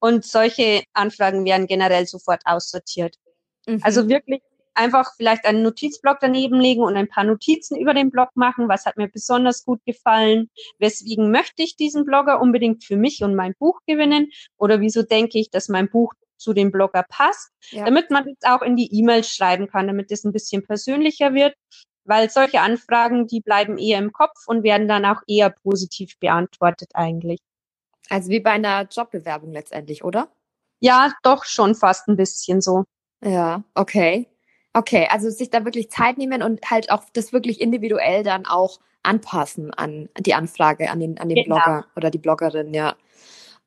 Und 0.00 0.24
solche 0.24 0.82
Anfragen 0.94 1.44
werden 1.44 1.66
generell 1.66 2.06
sofort 2.06 2.42
aussortiert. 2.44 3.16
Mhm. 3.66 3.80
Also 3.82 4.08
wirklich 4.08 4.42
einfach 4.74 5.12
vielleicht 5.16 5.44
einen 5.44 5.62
Notizblock 5.62 6.18
daneben 6.20 6.60
legen 6.60 6.82
und 6.82 6.96
ein 6.96 7.08
paar 7.08 7.24
Notizen 7.24 7.76
über 7.76 7.94
den 7.94 8.10
Blog 8.10 8.30
machen. 8.34 8.68
Was 8.68 8.86
hat 8.86 8.96
mir 8.96 9.08
besonders 9.08 9.64
gut 9.64 9.84
gefallen? 9.84 10.50
Weswegen 10.78 11.30
möchte 11.30 11.62
ich 11.62 11.76
diesen 11.76 12.04
Blogger 12.04 12.40
unbedingt 12.40 12.84
für 12.84 12.96
mich 12.96 13.22
und 13.22 13.34
mein 13.34 13.54
Buch 13.58 13.80
gewinnen? 13.86 14.30
Oder 14.56 14.80
wieso 14.80 15.02
denke 15.02 15.38
ich, 15.38 15.50
dass 15.50 15.68
mein 15.68 15.88
Buch 15.88 16.14
zu 16.42 16.52
dem 16.52 16.70
Blogger 16.70 17.04
passt, 17.08 17.50
ja. 17.70 17.84
damit 17.84 18.10
man 18.10 18.26
es 18.28 18.48
auch 18.48 18.62
in 18.62 18.76
die 18.76 18.92
E-Mail 18.94 19.24
schreiben 19.24 19.68
kann, 19.68 19.86
damit 19.86 20.10
es 20.10 20.24
ein 20.24 20.32
bisschen 20.32 20.64
persönlicher 20.64 21.34
wird, 21.34 21.54
weil 22.04 22.30
solche 22.30 22.60
Anfragen, 22.60 23.26
die 23.26 23.40
bleiben 23.40 23.78
eher 23.78 23.98
im 23.98 24.12
Kopf 24.12 24.46
und 24.46 24.62
werden 24.62 24.88
dann 24.88 25.04
auch 25.04 25.22
eher 25.26 25.50
positiv 25.50 26.18
beantwortet 26.18 26.90
eigentlich. 26.94 27.40
Also 28.08 28.30
wie 28.30 28.40
bei 28.40 28.50
einer 28.50 28.88
Jobbewerbung 28.90 29.52
letztendlich, 29.52 30.04
oder? 30.04 30.28
Ja, 30.80 31.12
doch 31.22 31.44
schon 31.44 31.74
fast 31.74 32.08
ein 32.08 32.16
bisschen 32.16 32.60
so. 32.60 32.84
Ja, 33.24 33.62
okay. 33.74 34.28
Okay, 34.74 35.06
also 35.10 35.30
sich 35.30 35.50
da 35.50 35.64
wirklich 35.64 35.90
Zeit 35.90 36.18
nehmen 36.18 36.42
und 36.42 36.70
halt 36.70 36.90
auch 36.90 37.04
das 37.12 37.32
wirklich 37.32 37.60
individuell 37.60 38.22
dann 38.22 38.46
auch 38.46 38.80
anpassen 39.02 39.72
an 39.74 40.08
die 40.18 40.34
Anfrage, 40.34 40.90
an 40.90 41.00
den, 41.00 41.18
an 41.18 41.28
den 41.28 41.44
genau. 41.44 41.56
Blogger 41.56 41.86
oder 41.96 42.10
die 42.10 42.18
Bloggerin, 42.18 42.72
ja. 42.72 42.96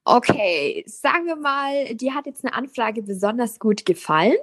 Okay, 0.07 0.83
sagen 0.85 1.25
wir 1.25 1.35
mal, 1.35 1.95
dir 1.95 2.13
hat 2.13 2.27
jetzt 2.27 2.45
eine 2.45 2.53
Anfrage 2.53 3.01
besonders 3.01 3.57
gut 3.57 3.88
gefallen 3.88 4.35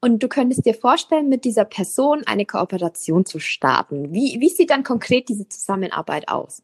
und 0.00 0.22
du 0.22 0.28
könntest 0.28 0.64
dir 0.64 0.72
vorstellen, 0.72 1.28
mit 1.28 1.44
dieser 1.44 1.66
Person 1.66 2.22
eine 2.24 2.46
Kooperation 2.46 3.26
zu 3.26 3.38
starten. 3.38 4.14
Wie, 4.14 4.40
wie 4.40 4.48
sieht 4.48 4.70
dann 4.70 4.84
konkret 4.84 5.28
diese 5.28 5.46
Zusammenarbeit 5.46 6.28
aus? 6.28 6.62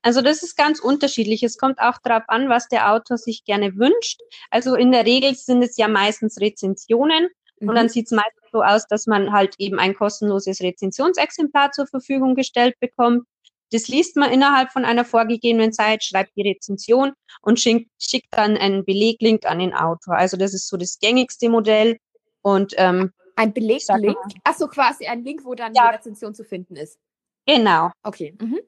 Also 0.00 0.22
das 0.22 0.42
ist 0.42 0.56
ganz 0.56 0.80
unterschiedlich. 0.80 1.42
Es 1.42 1.58
kommt 1.58 1.78
auch 1.78 1.98
darauf 2.02 2.22
an, 2.28 2.48
was 2.48 2.68
der 2.68 2.90
Autor 2.90 3.18
sich 3.18 3.44
gerne 3.44 3.76
wünscht. 3.76 4.22
Also 4.50 4.74
in 4.74 4.90
der 4.90 5.04
Regel 5.04 5.34
sind 5.34 5.62
es 5.62 5.76
ja 5.76 5.88
meistens 5.88 6.40
Rezensionen 6.40 7.28
mhm. 7.60 7.68
und 7.68 7.74
dann 7.74 7.86
mhm. 7.86 7.90
sieht 7.90 8.06
es 8.06 8.12
meistens 8.12 8.44
so 8.50 8.62
aus, 8.62 8.86
dass 8.86 9.06
man 9.06 9.32
halt 9.32 9.56
eben 9.58 9.78
ein 9.78 9.94
kostenloses 9.94 10.62
Rezensionsexemplar 10.62 11.72
zur 11.72 11.86
Verfügung 11.86 12.34
gestellt 12.34 12.76
bekommt 12.80 13.26
das 13.72 13.88
liest 13.88 14.16
man 14.16 14.30
innerhalb 14.30 14.70
von 14.72 14.84
einer 14.84 15.04
vorgegebenen 15.04 15.72
Zeit, 15.72 16.04
schreibt 16.04 16.36
die 16.36 16.48
Rezension 16.48 17.12
und 17.42 17.60
schickt, 17.60 17.90
schickt 17.98 18.28
dann 18.30 18.56
einen 18.56 18.84
Beleglink 18.84 19.44
an 19.46 19.58
den 19.58 19.74
Autor. 19.74 20.16
Also 20.16 20.36
das 20.36 20.54
ist 20.54 20.68
so 20.68 20.76
das 20.76 20.98
gängigste 20.98 21.48
Modell. 21.48 21.98
Und 22.42 22.74
ähm, 22.76 23.12
ein 23.34 23.52
Beleglink? 23.52 24.16
Achso, 24.44 24.68
quasi 24.68 25.06
ein 25.06 25.24
Link, 25.24 25.44
wo 25.44 25.54
dann 25.54 25.74
ja. 25.74 25.90
die 25.90 25.96
Rezension 25.96 26.34
zu 26.34 26.44
finden 26.44 26.76
ist. 26.76 26.98
Genau. 27.46 27.90
Okay. 28.02 28.34
Mhm. 28.40 28.60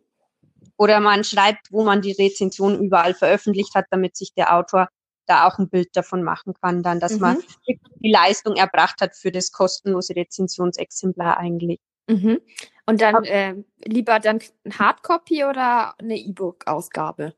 Oder 0.77 1.01
man 1.01 1.25
schreibt, 1.25 1.73
wo 1.73 1.85
man 1.85 2.03
die 2.03 2.13
Rezension 2.13 2.79
überall 2.79 3.15
veröffentlicht 3.15 3.75
hat, 3.75 3.87
damit 3.91 4.17
sich 4.17 4.33
der 4.35 4.55
Autor 4.55 4.89
da 5.27 5.47
auch 5.47 5.59
ein 5.59 5.69
Bild 5.69 5.95
davon 5.95 6.23
machen 6.23 6.55
kann, 6.61 6.83
dann, 6.83 7.01
dass 7.01 7.15
mhm. 7.15 7.21
man 7.21 7.39
die 7.67 8.11
Leistung 8.11 8.57
erbracht 8.57 9.01
hat 9.01 9.15
für 9.15 9.31
das 9.31 9.53
kostenlose 9.53 10.17
Rezensionsexemplar 10.17 11.37
eigentlich. 11.37 11.81
Mhm. 12.09 12.41
Und 12.87 13.01
dann 13.03 13.25
äh, 13.25 13.55
lieber 13.85 14.19
dann 14.19 14.41
ein 14.65 14.79
Hardcopy 14.79 15.45
oder 15.45 15.95
eine 15.99 16.19
E-Book-Ausgabe? 16.19 17.35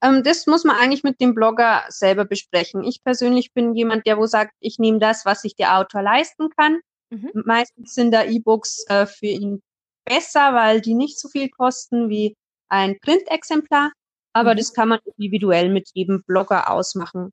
Ähm, 0.00 0.22
das 0.22 0.46
muss 0.46 0.64
man 0.64 0.76
eigentlich 0.76 1.02
mit 1.02 1.20
dem 1.20 1.34
Blogger 1.34 1.82
selber 1.88 2.24
besprechen. 2.24 2.84
Ich 2.84 3.02
persönlich 3.02 3.52
bin 3.52 3.74
jemand, 3.74 4.06
der 4.06 4.16
wo 4.16 4.26
sagt, 4.26 4.52
ich 4.60 4.78
nehme 4.78 4.98
das, 4.98 5.24
was 5.24 5.42
sich 5.42 5.56
der 5.56 5.76
Autor 5.78 6.02
leisten 6.02 6.50
kann. 6.50 6.80
Mhm. 7.10 7.30
Meistens 7.44 7.94
sind 7.94 8.12
da 8.12 8.24
E-Books 8.24 8.84
äh, 8.88 9.06
für 9.06 9.26
ihn 9.26 9.62
besser, 10.04 10.54
weil 10.54 10.80
die 10.80 10.94
nicht 10.94 11.18
so 11.18 11.28
viel 11.28 11.48
kosten 11.48 12.08
wie 12.08 12.36
ein 12.68 12.98
Printexemplar. 13.00 13.92
Aber 14.32 14.52
mhm. 14.52 14.58
das 14.58 14.72
kann 14.72 14.88
man 14.88 15.00
individuell 15.16 15.70
mit 15.70 15.90
jedem 15.94 16.22
Blogger 16.24 16.70
ausmachen. 16.70 17.32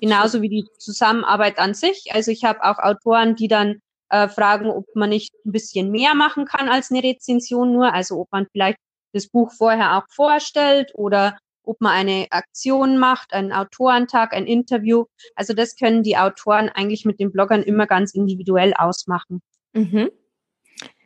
Genauso 0.00 0.42
wie 0.42 0.48
die 0.48 0.66
Zusammenarbeit 0.78 1.58
an 1.58 1.74
sich. 1.74 2.10
Also 2.12 2.30
ich 2.30 2.44
habe 2.44 2.62
auch 2.62 2.78
Autoren, 2.78 3.36
die 3.36 3.48
dann 3.48 3.80
äh, 4.12 4.28
fragen, 4.28 4.70
ob 4.70 4.84
man 4.94 5.08
nicht 5.08 5.34
ein 5.44 5.52
bisschen 5.52 5.90
mehr 5.90 6.14
machen 6.14 6.44
kann 6.44 6.68
als 6.68 6.90
eine 6.90 7.02
Rezension 7.02 7.72
nur. 7.72 7.92
Also 7.92 8.20
ob 8.20 8.30
man 8.30 8.46
vielleicht 8.52 8.78
das 9.12 9.26
Buch 9.26 9.50
vorher 9.52 9.96
auch 9.96 10.04
vorstellt 10.10 10.92
oder 10.94 11.38
ob 11.64 11.80
man 11.80 11.92
eine 11.92 12.26
Aktion 12.30 12.98
macht, 12.98 13.32
einen 13.32 13.52
Autorentag, 13.52 14.34
ein 14.34 14.46
Interview. 14.46 15.06
Also 15.34 15.54
das 15.54 15.76
können 15.76 16.02
die 16.02 16.18
Autoren 16.18 16.68
eigentlich 16.68 17.04
mit 17.04 17.20
den 17.20 17.32
Bloggern 17.32 17.62
immer 17.62 17.86
ganz 17.86 18.14
individuell 18.14 18.74
ausmachen. 18.74 19.40
Mhm. 19.72 20.10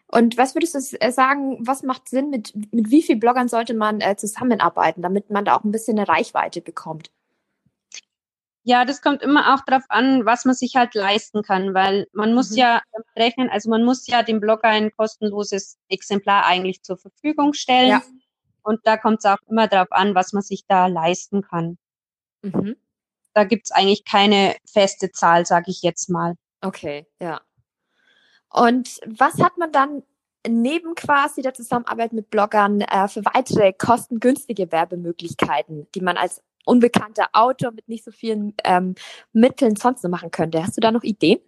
Und 0.08 0.36
was 0.36 0.54
würdest 0.54 0.74
du 0.74 1.00
äh, 1.00 1.12
sagen, 1.12 1.58
was 1.60 1.82
macht 1.82 2.08
Sinn, 2.08 2.30
mit, 2.30 2.54
mit 2.72 2.90
wie 2.90 3.02
vielen 3.02 3.20
Bloggern 3.20 3.48
sollte 3.48 3.74
man 3.74 4.00
äh, 4.00 4.16
zusammenarbeiten, 4.16 5.02
damit 5.02 5.30
man 5.30 5.44
da 5.44 5.56
auch 5.56 5.64
ein 5.64 5.72
bisschen 5.72 5.98
eine 5.98 6.08
Reichweite 6.08 6.60
bekommt? 6.60 7.10
Ja, 8.68 8.84
das 8.84 9.00
kommt 9.00 9.22
immer 9.22 9.54
auch 9.54 9.60
darauf 9.64 9.84
an, 9.90 10.26
was 10.26 10.44
man 10.44 10.56
sich 10.56 10.74
halt 10.74 10.96
leisten 10.96 11.42
kann, 11.42 11.72
weil 11.72 12.08
man 12.12 12.34
muss 12.34 12.50
mhm. 12.50 12.56
ja 12.56 12.82
rechnen, 13.14 13.48
also 13.48 13.70
man 13.70 13.84
muss 13.84 14.08
ja 14.08 14.24
dem 14.24 14.40
Blogger 14.40 14.66
ein 14.66 14.90
kostenloses 14.90 15.78
Exemplar 15.88 16.44
eigentlich 16.44 16.82
zur 16.82 16.96
Verfügung 16.96 17.52
stellen. 17.52 17.90
Ja. 17.90 18.02
Und 18.64 18.80
da 18.82 18.96
kommt 18.96 19.20
es 19.20 19.24
auch 19.24 19.38
immer 19.48 19.68
darauf 19.68 19.92
an, 19.92 20.16
was 20.16 20.32
man 20.32 20.42
sich 20.42 20.66
da 20.66 20.88
leisten 20.88 21.42
kann. 21.42 21.78
Mhm. 22.42 22.74
Da 23.34 23.44
gibt's 23.44 23.70
eigentlich 23.70 24.04
keine 24.04 24.56
feste 24.68 25.12
Zahl, 25.12 25.46
sage 25.46 25.70
ich 25.70 25.82
jetzt 25.82 26.10
mal. 26.10 26.34
Okay, 26.60 27.06
ja. 27.20 27.40
Und 28.50 28.98
was 29.06 29.40
hat 29.40 29.58
man 29.58 29.70
dann 29.70 30.02
neben 30.44 30.96
quasi 30.96 31.40
der 31.40 31.54
Zusammenarbeit 31.54 32.12
mit 32.12 32.30
Bloggern 32.30 32.80
äh, 32.80 33.06
für 33.06 33.24
weitere 33.24 33.72
kostengünstige 33.72 34.72
Werbemöglichkeiten, 34.72 35.86
die 35.94 36.00
man 36.00 36.16
als 36.16 36.42
unbekannter 36.66 37.28
Autor 37.32 37.72
mit 37.72 37.88
nicht 37.88 38.04
so 38.04 38.10
vielen 38.10 38.54
ähm, 38.64 38.94
Mitteln 39.32 39.76
sonst 39.76 40.02
so 40.02 40.08
machen 40.08 40.30
könnte. 40.30 40.62
Hast 40.62 40.76
du 40.76 40.80
da 40.80 40.90
noch 40.90 41.02
Ideen? 41.02 41.40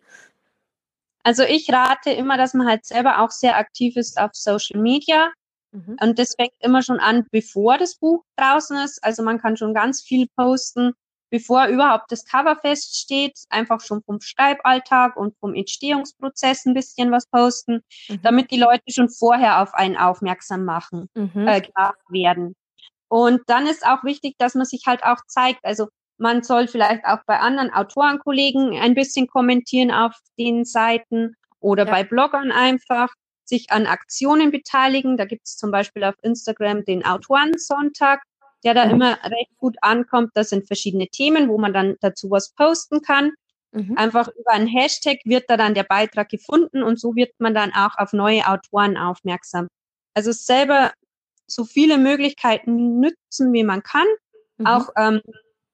Also 1.23 1.43
ich 1.43 1.71
rate 1.71 2.11
immer, 2.11 2.39
dass 2.39 2.55
man 2.55 2.67
halt 2.67 2.87
selber 2.87 3.21
auch 3.21 3.31
sehr 3.31 3.59
aktiv 3.59 3.97
ist 3.97 4.19
auf 4.19 4.31
Social 4.33 4.81
Media. 4.81 5.31
Mhm. 5.73 5.99
Und 6.01 6.19
das 6.19 6.35
fängt 6.37 6.55
immer 6.61 6.83
schon 6.83 7.01
an, 7.01 7.27
bevor 7.31 7.77
das 7.77 7.97
Buch 7.97 8.25
draußen 8.37 8.79
ist. 8.79 9.03
Also 9.05 9.23
man 9.23 9.39
kann 9.39 9.57
schon 9.57 9.75
ganz 9.75 10.01
viel 10.01 10.27
posten, 10.37 10.93
bevor 11.31 11.67
überhaupt 11.67 12.11
das 12.11 12.25
Cover 12.25 12.57
feststeht. 12.57 13.39
Einfach 13.51 13.81
schon 13.81 14.03
vom 14.05 14.21
Schreiballtag 14.21 15.17
und 15.17 15.37
vom 15.41 15.55
Entstehungsprozess 15.55 16.65
ein 16.65 16.75
bisschen 16.75 17.11
was 17.11 17.27
posten, 17.27 17.83
mhm. 18.09 18.23
damit 18.23 18.51
die 18.51 18.59
Leute 18.59 18.85
schon 18.89 19.11
vorher 19.11 19.61
auf 19.63 19.75
einen 19.75 19.97
aufmerksam 19.97 20.65
machen, 20.65 21.09
mhm. 21.15 21.47
äh, 21.47 21.61
gemacht 21.61 21.99
werden. 22.09 22.55
Und 23.09 23.43
dann 23.47 23.67
ist 23.67 23.87
auch 23.87 24.05
wichtig, 24.05 24.37
dass 24.39 24.55
man 24.55 24.67
sich 24.67 24.85
halt 24.87 25.03
auch 25.03 25.19
zeigt. 25.27 25.65
Also 25.65 25.89
man 26.19 26.43
soll 26.43 26.69
vielleicht 26.69 27.05
auch 27.05 27.21
bei 27.27 27.39
anderen 27.39 27.73
Autorenkollegen 27.73 28.79
ein 28.79 28.95
bisschen 28.95 29.29
kommentieren 29.29 29.91
auf 29.91 30.15
den 30.39 30.65
Seiten 30.65 31.35
oder 31.61 31.87
ja. 31.87 31.91
bei 31.91 32.05
Bloggern 32.05 32.53
einfach 32.53 33.13
sich 33.45 33.71
an 33.71 33.87
Aktionen 33.87 34.51
beteiligen. 34.51 35.17
Da 35.17 35.25
gibt 35.25 35.47
es 35.47 35.57
zum 35.57 35.71
Beispiel 35.71 36.05
auf 36.05 36.15
Instagram 36.23 36.85
den 36.85 37.05
Autorensonntag, 37.05 38.21
der 38.65 38.75
da 38.75 38.85
mhm. 38.85 38.93
immer 38.93 39.19
recht 39.25 39.57
gut 39.57 39.77
ankommt. 39.81 40.31
Das 40.35 40.51
sind 40.51 40.67
verschiedene 40.67 41.07
Themen, 41.09 41.49
wo 41.49 41.57
man 41.59 41.73
dann 41.73 41.97
dazu 42.01 42.31
was 42.31 42.53
posten 42.53 43.01
kann. 43.01 43.33
Mhm. 43.73 43.97
Einfach 43.97 44.29
über 44.29 44.53
einen 44.53 44.67
Hashtag 44.67 45.19
wird 45.25 45.45
da 45.49 45.57
dann 45.57 45.75
der 45.75 45.85
Beitrag 45.85 46.29
gefunden 46.29 46.83
und 46.83 46.99
so 46.99 47.15
wird 47.15 47.33
man 47.39 47.55
dann 47.55 47.73
auch 47.73 47.97
auf 47.97 48.13
neue 48.13 48.47
Autoren 48.47 48.97
aufmerksam. 48.97 49.69
Also 50.15 50.33
selber 50.33 50.93
so 51.51 51.65
viele 51.65 51.99
Möglichkeiten 51.99 53.01
nützen, 53.01 53.53
wie 53.53 53.65
man 53.65 53.83
kann. 53.83 54.07
Mhm. 54.59 54.67
Auch 54.67 54.89
ähm, 54.97 55.21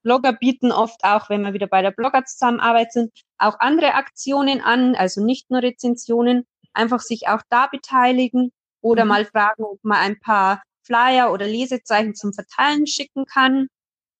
Blogger 0.03 0.33
bieten 0.33 0.71
oft 0.71 1.03
auch, 1.03 1.31
wenn 1.31 1.43
wir 1.43 1.55
wieder 1.55 1.67
bei 1.67 1.83
der 1.83 1.91
Blogger-Zusammenarbeit 1.91 2.93
sind, 2.93 3.13
auch 3.39 3.59
andere 3.59 3.95
Aktionen 3.95 4.61
an, 4.61 4.95
also 4.95 5.25
nicht 5.25 5.51
nur 5.51 5.63
Rezensionen, 5.63 6.47
einfach 6.73 7.01
sich 7.01 7.29
auch 7.29 7.41
da 7.49 7.67
beteiligen 7.67 8.53
oder 8.81 9.05
mhm. 9.05 9.09
mal 9.09 9.25
fragen, 9.25 9.65
ob 9.65 9.83
man 9.83 9.99
ein 9.99 10.21
paar 10.21 10.63
Flyer 10.83 11.33
oder 11.33 11.47
Lesezeichen 11.47 12.15
zum 12.15 12.35
Verteilen 12.35 12.87
schicken 12.87 13.25
kann. 13.25 13.69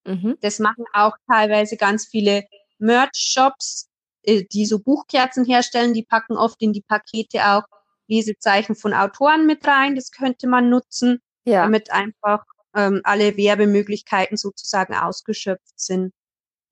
Mhm. 0.07 0.39
Das 0.41 0.59
machen 0.59 0.85
auch 0.93 1.17
teilweise 1.31 1.77
ganz 1.77 2.07
viele 2.07 2.45
Merch-Shops, 2.79 3.91
äh, 4.23 4.45
die 4.51 4.65
so 4.65 4.79
Buchkerzen 4.79 5.45
herstellen, 5.45 5.93
die 5.93 6.05
packen 6.05 6.37
oft 6.37 6.61
in 6.63 6.73
die 6.73 6.83
Pakete 6.83 7.47
auch 7.47 7.65
Lesezeichen 8.07 8.75
von 8.75 8.95
Autoren 8.95 9.47
mit 9.47 9.67
rein. 9.67 9.95
Das 9.95 10.11
könnte 10.11 10.47
man 10.47 10.71
nutzen, 10.71 11.21
ja. 11.45 11.63
damit 11.63 11.91
einfach 11.91 12.45
ähm, 12.75 13.01
alle 13.05 13.37
Werbemöglichkeiten 13.37 14.37
sozusagen 14.37 14.95
ausgeschöpft 14.95 15.79
sind. 15.79 16.13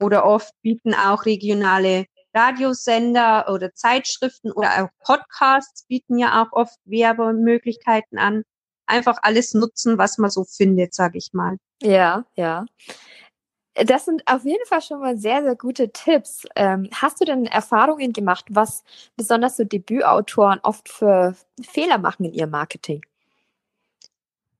Oder 0.01 0.25
oft 0.25 0.53
bieten 0.63 0.95
auch 0.95 1.27
regionale 1.27 2.07
Radiosender 2.35 3.49
oder 3.53 3.75
Zeitschriften 3.75 4.51
oder 4.53 4.85
auch 4.85 4.89
Podcasts 5.05 5.87
bieten 5.87 6.19
ja 6.19 6.43
auch 6.43 6.53
oft 6.53 6.79
Werbemöglichkeiten 6.85 8.19
an. 8.19 8.43
Einfach 8.87 9.19
alles 9.23 9.55
nutzen, 9.55 9.99
was 9.99 10.19
man 10.19 10.31
so 10.31 10.45
findet, 10.45 10.95
sage 10.95 11.19
ich 11.19 11.31
mal. 11.33 11.57
Ja, 11.83 12.25
ja. 12.35 12.67
Das 13.75 14.05
sind 14.05 14.23
auf 14.27 14.45
jeden 14.45 14.65
Fall 14.67 14.83
schon 14.83 15.01
mal 15.01 15.17
sehr, 15.17 15.43
sehr 15.43 15.57
gute 15.57 15.93
Tipps. 15.93 16.45
Ähm, 16.57 16.91
hast 16.93 17.21
du 17.21 17.25
denn 17.25 17.47
Erfahrungen 17.47 18.13
gemacht, 18.13 18.45
was 18.51 18.83
besonders 19.17 19.57
so 19.57 19.65
Debütautoren 19.65 20.61
oft 20.63 20.91
für 20.91 21.35
Fehler 21.63 21.99
machen 21.99 22.25
in 22.25 22.33
ihrem 22.35 22.51
Marketing? 22.51 23.03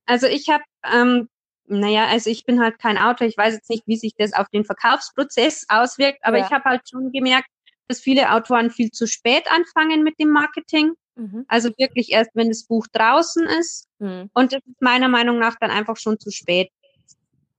Also 0.07 0.27
ich 0.27 0.49
habe, 0.49 0.65
ähm, 0.93 1.29
naja, 1.67 2.07
also 2.07 2.29
ich 2.31 2.45
bin 2.45 2.61
halt 2.61 2.79
kein 2.79 2.99
Autor, 2.99 3.27
ich 3.27 3.37
weiß 3.37 3.55
jetzt 3.55 3.71
nicht, 3.71 3.87
wie 3.87 3.97
sich 3.97 4.15
das 4.17 4.33
auf 4.33 4.49
den 4.49 4.65
Verkaufsprozess 4.65 5.67
auswirkt, 5.69 6.19
aber 6.23 6.39
ja. 6.39 6.47
ich 6.47 6.53
habe 6.53 6.65
halt 6.65 6.83
schon 6.89 7.13
gemerkt, 7.13 7.49
dass 7.89 8.01
viele 8.01 8.33
Autoren 8.33 8.71
viel 8.71 8.91
zu 8.91 9.07
spät 9.07 9.45
anfangen 9.51 10.03
mit 10.03 10.19
dem 10.19 10.31
Marketing. 10.31 10.93
Mhm. 11.15 11.45
Also 11.49 11.71
wirklich 11.79 12.11
erst, 12.11 12.31
wenn 12.35 12.49
das 12.49 12.65
Buch 12.65 12.87
draußen 12.93 13.47
ist. 13.47 13.87
Mhm. 13.99 14.31
Und 14.33 14.53
das 14.53 14.61
ist 14.67 14.81
meiner 14.81 15.09
Meinung 15.09 15.39
nach 15.39 15.57
dann 15.61 15.71
einfach 15.71 15.97
schon 15.97 16.19
zu 16.19 16.31
spät 16.31 16.71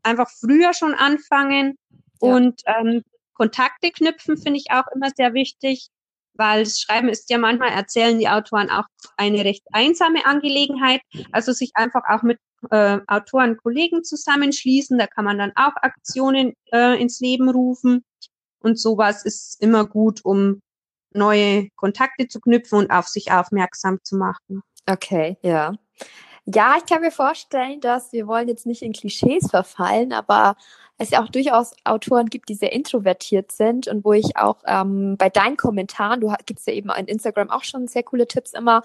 einfach 0.04 0.30
früher 0.30 0.74
schon 0.74 0.94
anfangen 0.94 1.78
ja. 2.22 2.36
und 2.36 2.62
ähm, 2.66 3.04
Kontakte 3.34 3.90
knüpfen 3.90 4.38
finde 4.38 4.60
ich 4.60 4.72
auch 4.72 4.86
immer 4.94 5.10
sehr 5.16 5.34
wichtig, 5.34 5.88
weil 6.36 6.64
das 6.64 6.80
Schreiben 6.80 7.10
ist 7.10 7.30
ja 7.30 7.38
manchmal, 7.38 7.70
erzählen 7.70 8.18
die 8.18 8.30
Autoren 8.30 8.70
auch 8.70 8.86
eine 9.18 9.44
recht 9.44 9.64
einsame 9.72 10.26
Angelegenheit. 10.26 11.02
Also 11.32 11.52
sich 11.52 11.72
einfach 11.76 12.04
auch 12.10 12.24
mit 12.24 12.40
äh, 12.72 13.00
Autoren, 13.08 13.58
Kollegen 13.58 14.04
zusammenschließen, 14.04 14.98
da 14.98 15.08
kann 15.08 15.26
man 15.26 15.38
dann 15.38 15.52
auch 15.56 15.74
Aktionen 15.82 16.54
äh, 16.72 17.00
ins 17.02 17.20
Leben 17.20 17.50
rufen. 17.50 18.04
Und 18.60 18.80
sowas 18.80 19.26
ist 19.26 19.62
immer 19.62 19.86
gut, 19.86 20.22
um 20.24 20.62
neue 21.14 21.70
Kontakte 21.76 22.28
zu 22.28 22.40
knüpfen 22.40 22.80
und 22.80 22.92
auf 22.92 23.08
sich 23.08 23.32
aufmerksam 23.32 24.00
zu 24.04 24.16
machen. 24.16 24.64
Okay, 24.90 25.38
ja. 25.42 25.74
Ja, 26.46 26.76
ich 26.78 26.86
kann 26.86 27.02
mir 27.02 27.12
vorstellen, 27.12 27.80
dass 27.80 28.12
wir 28.12 28.28
wollen 28.28 28.50
jetzt 28.50 28.66
nicht 28.66 28.82
in 28.82 28.92
Klischees 28.92 29.50
verfallen, 29.50 30.12
aber 30.12 30.58
es 30.98 31.12
ja 31.12 31.24
auch 31.24 31.30
durchaus 31.30 31.74
Autoren 31.86 32.28
gibt, 32.28 32.50
die 32.50 32.56
sehr 32.56 32.74
introvertiert 32.74 33.52
sind 33.52 33.88
und 33.88 34.04
wo 34.04 34.14
ich 34.14 34.36
auch 34.38 34.58
ähm, 34.66 35.16
bei 35.18 35.30
deinen 35.30 35.58
Kommentaren, 35.58 36.20
du 36.22 36.34
gibst 36.46 36.68
ja 36.68 36.74
eben 36.74 36.90
in 36.92 37.06
Instagram 37.08 37.50
auch 37.50 37.64
schon 37.64 37.88
sehr 37.88 38.04
coole 38.04 38.28
Tipps 38.28 38.54
immer 38.54 38.84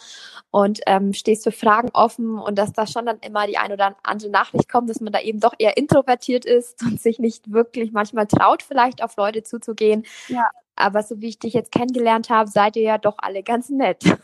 und 0.51 0.81
ähm, 0.87 1.13
stehst 1.13 1.45
für 1.45 1.53
Fragen 1.53 1.91
offen 1.93 2.39
und 2.39 2.57
dass 2.57 2.73
da 2.73 2.87
schon 2.87 3.07
dann 3.07 3.19
immer 3.21 3.47
die 3.47 3.59
ein 3.59 3.73
oder 3.73 3.97
andere 4.05 4.31
Nachricht 4.31 4.69
kommt, 4.69 4.89
dass 4.89 5.01
man 5.01 5.13
da 5.13 5.21
eben 5.21 5.41
doch 5.41 5.55
eher 5.59 5.77
introvertiert 5.77 6.45
ist 6.45 6.83
und 6.87 7.01
sich 7.01 7.19
nicht 7.19 7.53
wirklich 7.53 7.93
manchmal 7.93 8.27
traut, 8.27 8.63
vielleicht 8.63 9.03
auf 9.03 9.17
Leute 9.17 9.43
zuzugehen. 9.43 10.05
Ja. 10.29 10.49
Aber 10.77 11.03
so 11.03 11.21
wie 11.21 11.29
ich 11.29 11.41
dich 11.41 11.55
jetzt 11.55 11.73
kennengelernt 11.73 12.31
habe, 12.31 12.49
seid 12.49 12.77
ihr 12.77 12.83
ja 12.83 12.99
doch 12.99 13.17
alle 13.19 13.43
ganz 13.43 13.69
nett. 13.69 14.05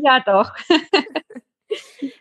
Ja, 0.00 0.20
doch. 0.20 0.52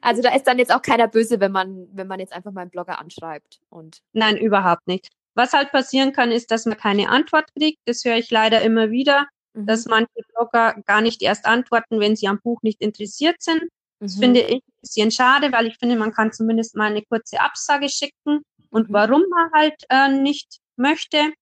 Also 0.02 0.22
da 0.22 0.34
ist 0.34 0.48
dann 0.48 0.58
jetzt 0.58 0.74
auch 0.74 0.82
keiner 0.82 1.08
böse, 1.08 1.40
wenn 1.40 1.52
man, 1.52 1.88
wenn 1.92 2.08
man 2.08 2.20
jetzt 2.20 2.34
einfach 2.34 2.52
mal 2.52 2.62
einen 2.62 2.72
Blogger 2.72 3.00
anschreibt. 3.00 3.60
Und 3.70 4.00
Nein, 4.14 4.38
überhaupt 4.38 4.88
nicht. 4.88 5.10
Was 5.36 5.54
halt 5.54 5.72
passieren 5.72 6.14
kann, 6.14 6.32
ist, 6.32 6.50
dass 6.50 6.66
man 6.66 6.78
keine 6.78 7.10
Antwort 7.10 7.54
kriegt. 7.54 7.80
Das 7.86 8.04
höre 8.04 8.18
ich 8.18 8.32
leider 8.32 8.62
immer 8.62 8.90
wieder, 8.90 9.28
mhm. 9.54 9.68
dass 9.68 9.86
manche 9.86 10.22
Blogger 10.34 10.76
gar 10.86 11.02
nicht 11.02 11.22
erst 11.22 11.46
antworten, 11.46 12.00
wenn 12.00 12.16
sie 12.16 12.28
am 12.28 12.40
Buch 12.42 12.62
nicht 12.64 12.82
interessiert 12.82 13.36
sind. 13.40 13.62
Das 14.00 14.16
mhm. 14.16 14.22
finde 14.22 14.42
ich 14.42 14.64
ein 14.64 14.82
bisschen 14.82 15.12
schade, 15.12 15.52
weil 15.52 15.68
ich 15.68 15.78
finde, 15.78 15.96
man 15.96 16.14
kann 16.14 16.32
zumindest 16.32 16.76
mal 16.76 16.90
eine 16.90 17.04
kurze 17.04 17.40
Absage 17.40 17.90
schicken 17.90 18.42
und 18.70 18.90
mhm. 18.90 18.94
warum 18.94 19.24
man 19.30 19.52
halt 19.54 19.76
äh, 19.90 20.10
nicht 20.10 20.60
möchte. 20.76 21.34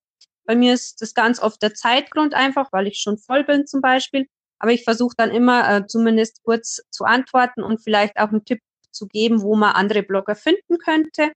Bei 0.45 0.56
mir 0.56 0.73
ist 0.73 1.01
das 1.01 1.13
ganz 1.13 1.39
oft 1.39 1.62
der 1.62 1.73
Zeitgrund 1.73 2.34
einfach, 2.34 2.71
weil 2.71 2.88
ich 2.88 2.99
schon 2.99 3.17
voll 3.17 3.43
bin 3.43 3.65
zum 3.65 3.82
Beispiel. 3.82 4.28
Aber 4.65 4.73
ich 4.73 4.84
versuche 4.84 5.13
dann 5.15 5.30
immer 5.30 5.69
äh, 5.69 5.86
zumindest 5.86 6.41
kurz 6.43 6.82
zu 6.89 7.04
antworten 7.04 7.62
und 7.62 7.84
vielleicht 7.84 8.17
auch 8.17 8.30
einen 8.30 8.45
Tipp 8.45 8.62
zu 8.89 9.06
geben, 9.06 9.43
wo 9.43 9.56
man 9.56 9.73
andere 9.73 10.01
Blogger 10.01 10.34
finden 10.34 10.80
könnte. 10.80 11.34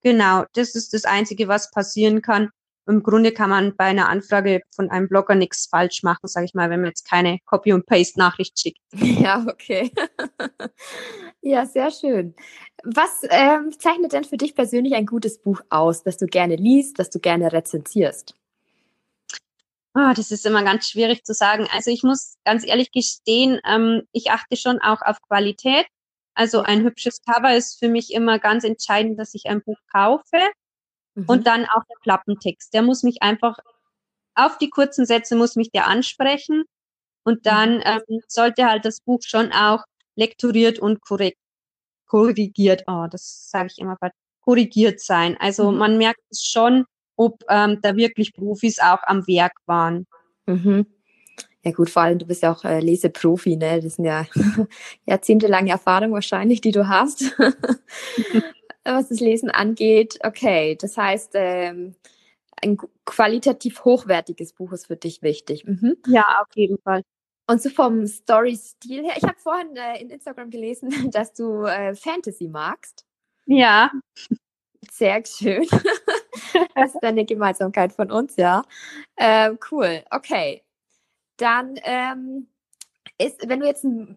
Genau, 0.00 0.44
das 0.52 0.76
ist 0.76 0.94
das 0.94 1.04
Einzige, 1.04 1.48
was 1.48 1.72
passieren 1.72 2.22
kann. 2.22 2.50
Im 2.86 3.02
Grunde 3.02 3.32
kann 3.32 3.50
man 3.50 3.74
bei 3.74 3.86
einer 3.86 4.08
Anfrage 4.08 4.60
von 4.72 4.90
einem 4.90 5.08
Blogger 5.08 5.34
nichts 5.34 5.66
falsch 5.66 6.04
machen, 6.04 6.28
sage 6.28 6.46
ich 6.46 6.54
mal, 6.54 6.70
wenn 6.70 6.82
man 6.82 6.90
jetzt 6.90 7.10
keine 7.10 7.40
Copy- 7.46 7.72
und 7.72 7.84
Paste-Nachricht 7.84 8.56
schickt. 8.56 8.78
Ja, 8.92 9.44
okay. 9.48 9.90
ja, 11.42 11.66
sehr 11.66 11.90
schön. 11.90 12.36
Was 12.84 13.22
ähm, 13.28 13.72
zeichnet 13.76 14.12
denn 14.12 14.22
für 14.22 14.36
dich 14.36 14.54
persönlich 14.54 14.94
ein 14.94 15.06
gutes 15.06 15.42
Buch 15.42 15.62
aus, 15.68 16.04
das 16.04 16.16
du 16.16 16.26
gerne 16.26 16.54
liest, 16.54 17.00
das 17.00 17.10
du 17.10 17.18
gerne 17.18 17.52
rezensierst? 17.52 18.36
Oh, 19.94 20.12
das 20.16 20.30
ist 20.30 20.46
immer 20.46 20.62
ganz 20.62 20.88
schwierig 20.88 21.24
zu 21.24 21.34
sagen. 21.34 21.68
Also 21.72 21.90
ich 21.90 22.02
muss 22.02 22.36
ganz 22.44 22.66
ehrlich 22.66 22.92
gestehen, 22.92 23.60
ähm, 23.66 24.02
ich 24.12 24.30
achte 24.30 24.56
schon 24.56 24.80
auch 24.80 25.02
auf 25.02 25.20
Qualität. 25.28 25.86
Also 26.34 26.62
ein 26.62 26.82
hübsches 26.82 27.20
Cover 27.22 27.54
ist 27.54 27.78
für 27.78 27.88
mich 27.88 28.12
immer 28.12 28.38
ganz 28.38 28.64
entscheidend, 28.64 29.18
dass 29.18 29.34
ich 29.34 29.46
ein 29.46 29.62
Buch 29.62 29.76
kaufe. 29.92 30.38
Mhm. 31.14 31.24
Und 31.26 31.46
dann 31.46 31.66
auch 31.66 31.84
der 31.88 31.96
Klappentext. 32.02 32.72
Der 32.72 32.82
muss 32.82 33.02
mich 33.02 33.22
einfach 33.22 33.58
auf 34.34 34.58
die 34.58 34.70
kurzen 34.70 35.04
Sätze 35.06 35.36
muss 35.36 35.56
mich 35.56 35.70
der 35.70 35.86
ansprechen. 35.86 36.64
Und 37.24 37.46
dann 37.46 37.76
mhm. 37.76 37.82
ähm, 37.84 38.20
sollte 38.28 38.66
halt 38.66 38.84
das 38.84 39.00
Buch 39.00 39.20
schon 39.22 39.52
auch 39.52 39.84
lektoriert 40.16 40.78
und 40.78 41.02
korrekt, 41.02 41.38
korrigiert, 42.06 42.84
oh, 42.86 43.06
das 43.10 43.50
sage 43.50 43.68
ich 43.70 43.78
immer, 43.78 43.96
korrigiert 44.40 45.00
sein. 45.00 45.36
Also 45.38 45.70
mhm. 45.70 45.78
man 45.78 45.98
merkt 45.98 46.20
es 46.30 46.42
schon, 46.42 46.86
ob 47.24 47.42
ähm, 47.48 47.78
da 47.82 47.96
wirklich 47.96 48.32
Profis 48.32 48.78
auch 48.78 49.02
am 49.04 49.26
Werk 49.26 49.54
waren. 49.66 50.06
Mhm. 50.46 50.86
Ja 51.64 51.70
gut, 51.70 51.90
vor 51.90 52.02
allem 52.02 52.18
du 52.18 52.26
bist 52.26 52.42
ja 52.42 52.52
auch 52.52 52.64
äh, 52.64 52.80
Leseprofi, 52.80 53.56
ne? 53.56 53.80
Das 53.80 53.96
sind 53.96 54.04
ja 54.04 54.26
jahrzehntelange 55.06 55.70
Erfahrung 55.70 56.12
wahrscheinlich, 56.12 56.60
die 56.60 56.72
du 56.72 56.88
hast, 56.88 57.22
was 58.84 59.08
das 59.08 59.20
Lesen 59.20 59.50
angeht. 59.50 60.18
Okay, 60.24 60.76
das 60.80 60.96
heißt, 60.96 61.32
ähm, 61.34 61.94
ein 62.60 62.78
qualitativ 63.04 63.84
hochwertiges 63.84 64.52
Buch 64.52 64.72
ist 64.72 64.86
für 64.86 64.96
dich 64.96 65.22
wichtig. 65.22 65.64
Mhm. 65.64 65.96
Ja, 66.06 66.24
auf 66.40 66.54
jeden 66.56 66.78
Fall. 66.78 67.02
Und 67.46 67.60
so 67.60 67.70
vom 67.70 68.06
Story-Stil 68.06 69.04
her, 69.04 69.14
ich 69.16 69.24
habe 69.24 69.38
vorhin 69.38 69.76
äh, 69.76 70.00
in 70.00 70.10
Instagram 70.10 70.50
gelesen, 70.50 70.90
dass 71.12 71.32
du 71.32 71.64
äh, 71.64 71.94
Fantasy 71.94 72.48
magst. 72.48 73.04
Ja. 73.46 73.90
Sehr 74.90 75.22
schön. 75.26 75.66
das 76.74 76.94
ist 76.94 77.02
eine 77.02 77.24
Gemeinsamkeit 77.24 77.92
von 77.92 78.10
uns, 78.10 78.36
ja. 78.36 78.62
Ähm, 79.16 79.58
cool, 79.70 80.02
okay. 80.10 80.62
Dann 81.36 81.78
ähm, 81.84 82.48
ist, 83.18 83.48
wenn 83.48 83.60
du 83.60 83.66
jetzt 83.66 83.84
ein, 83.84 84.16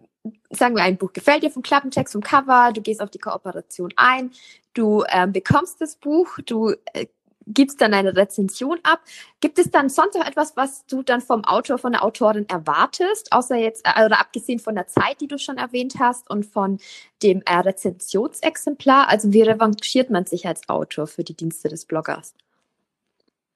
sagen 0.50 0.76
wir, 0.76 0.84
ein 0.84 0.98
Buch 0.98 1.14
gefällt 1.14 1.44
dir 1.44 1.52
vom 1.52 1.64
Klappentext, 1.64 2.14
vom 2.14 2.22
Cover, 2.22 2.72
du 2.74 2.82
gehst 2.82 3.02
auf 3.02 3.10
die 3.10 3.20
Kooperation 3.20 3.94
ein, 3.96 4.32
du 4.74 5.04
ähm, 5.10 5.32
bekommst 5.32 5.82
das 5.82 5.96
Buch, 5.96 6.38
du 6.46 6.72
äh, 6.94 7.08
gibst 7.48 7.82
dann 7.82 7.94
eine 7.94 8.16
Rezension 8.16 8.80
ab. 8.84 9.02
Gibt 9.40 9.60
es 9.60 9.72
dann 9.72 9.90
sonst 9.90 10.16
noch 10.16 10.26
etwas, 10.26 10.56
was 10.56 10.86
du 10.86 11.04
dann 11.04 11.22
vom 11.22 11.44
Autor, 11.46 11.78
von 11.78 11.92
der 11.92 12.04
Autorin 12.04 12.48
erwartest, 12.50 13.32
außer 13.32 13.56
jetzt, 13.56 13.86
äh, 13.86 14.06
oder 14.06 14.20
abgesehen 14.20 14.60
von 14.60 14.76
der 14.76 14.88
Zeit, 14.88 15.22
die 15.22 15.28
du 15.28 15.38
schon 15.38 15.58
erwähnt 15.58 15.96
hast 16.00 16.30
und 16.30 16.46
von 16.46 16.80
dem 17.24 17.42
äh, 17.46 17.56
Rezensionsexemplar? 17.56 19.10
Also 19.10 19.34
wie 19.34 19.42
revanchiert 19.42 20.10
man 20.10 20.26
sich 20.26 20.48
als 20.48 20.68
Autor 20.70 21.08
für 21.08 21.24
die 21.24 21.36
Dienste 21.36 21.70
des 21.70 21.86
Bloggers? 21.86 22.34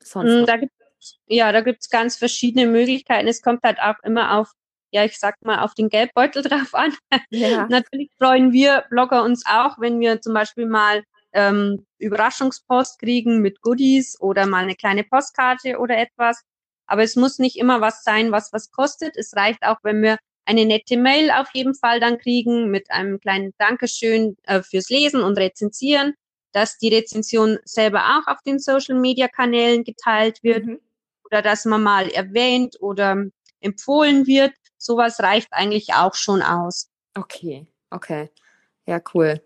Sonst 0.02 0.44
mm, 0.44 0.46
da 0.46 0.58
gibt's, 0.58 1.18
ja, 1.28 1.52
da 1.52 1.62
gibt's 1.62 1.90
ganz 1.90 2.16
verschiedene 2.16 2.68
Möglichkeiten. 2.68 3.28
Es 3.28 3.42
kommt 3.42 3.64
halt 3.64 3.80
auch 3.80 3.96
immer 4.04 4.38
auf 4.38 4.54
ja, 4.92 5.06
ich 5.06 5.20
sag 5.20 5.36
mal, 5.44 5.60
auf 5.60 5.76
den 5.76 5.90
Geldbeutel 5.90 6.42
drauf 6.44 6.74
an. 6.74 6.94
Ja. 7.30 7.68
Natürlich 7.68 8.10
freuen 8.18 8.52
wir 8.52 8.86
Blogger 8.90 9.24
uns 9.24 9.44
auch, 9.46 9.80
wenn 9.80 10.00
wir 10.00 10.22
zum 10.22 10.34
Beispiel 10.34 10.66
mal 10.66 11.04
ähm, 11.34 11.86
Überraschungspost 11.98 13.00
kriegen 13.00 13.42
mit 13.42 13.62
Goodies 13.62 14.20
oder 14.20 14.46
mal 14.46 14.64
eine 14.64 14.76
kleine 14.76 15.04
Postkarte 15.04 15.80
oder 15.80 15.98
etwas. 15.98 16.44
Aber 16.88 17.04
es 17.04 17.16
muss 17.16 17.40
nicht 17.40 17.58
immer 17.58 17.82
was 17.82 18.04
sein, 18.04 18.32
was 18.32 18.52
was 18.52 18.72
kostet. 18.72 19.16
Es 19.16 19.36
reicht 19.36 19.64
auch, 19.64 19.78
wenn 19.84 20.02
wir 20.02 20.18
eine 20.46 20.66
nette 20.66 20.98
Mail 20.98 21.30
auf 21.30 21.50
jeden 21.54 21.76
Fall 21.76 22.00
dann 22.00 22.18
kriegen 22.18 22.72
mit 22.72 22.90
einem 22.90 23.20
kleinen 23.20 23.54
Dankeschön 23.60 24.36
äh, 24.44 24.64
fürs 24.64 24.90
Lesen 24.90 25.22
und 25.22 25.38
Rezensieren, 25.38 26.16
dass 26.54 26.80
die 26.80 26.94
Rezension 26.94 27.60
selber 27.66 28.18
auch 28.18 28.28
auf 28.32 28.42
den 28.42 28.58
Social-Media-Kanälen 28.58 29.84
geteilt 29.84 30.42
wird 30.42 30.66
mhm. 30.66 30.80
oder 31.26 31.44
dass 31.44 31.66
man 31.66 31.84
mal 31.84 32.10
erwähnt 32.10 32.78
oder 32.80 33.26
empfohlen 33.60 34.26
wird. 34.26 34.54
Sowas 34.78 35.20
reicht 35.20 35.50
eigentlich 35.52 35.94
auch 35.94 36.16
schon 36.16 36.42
aus. 36.42 36.90
Okay, 37.16 37.68
okay. 37.92 38.32
Ja, 38.88 39.00
cool. 39.14 39.42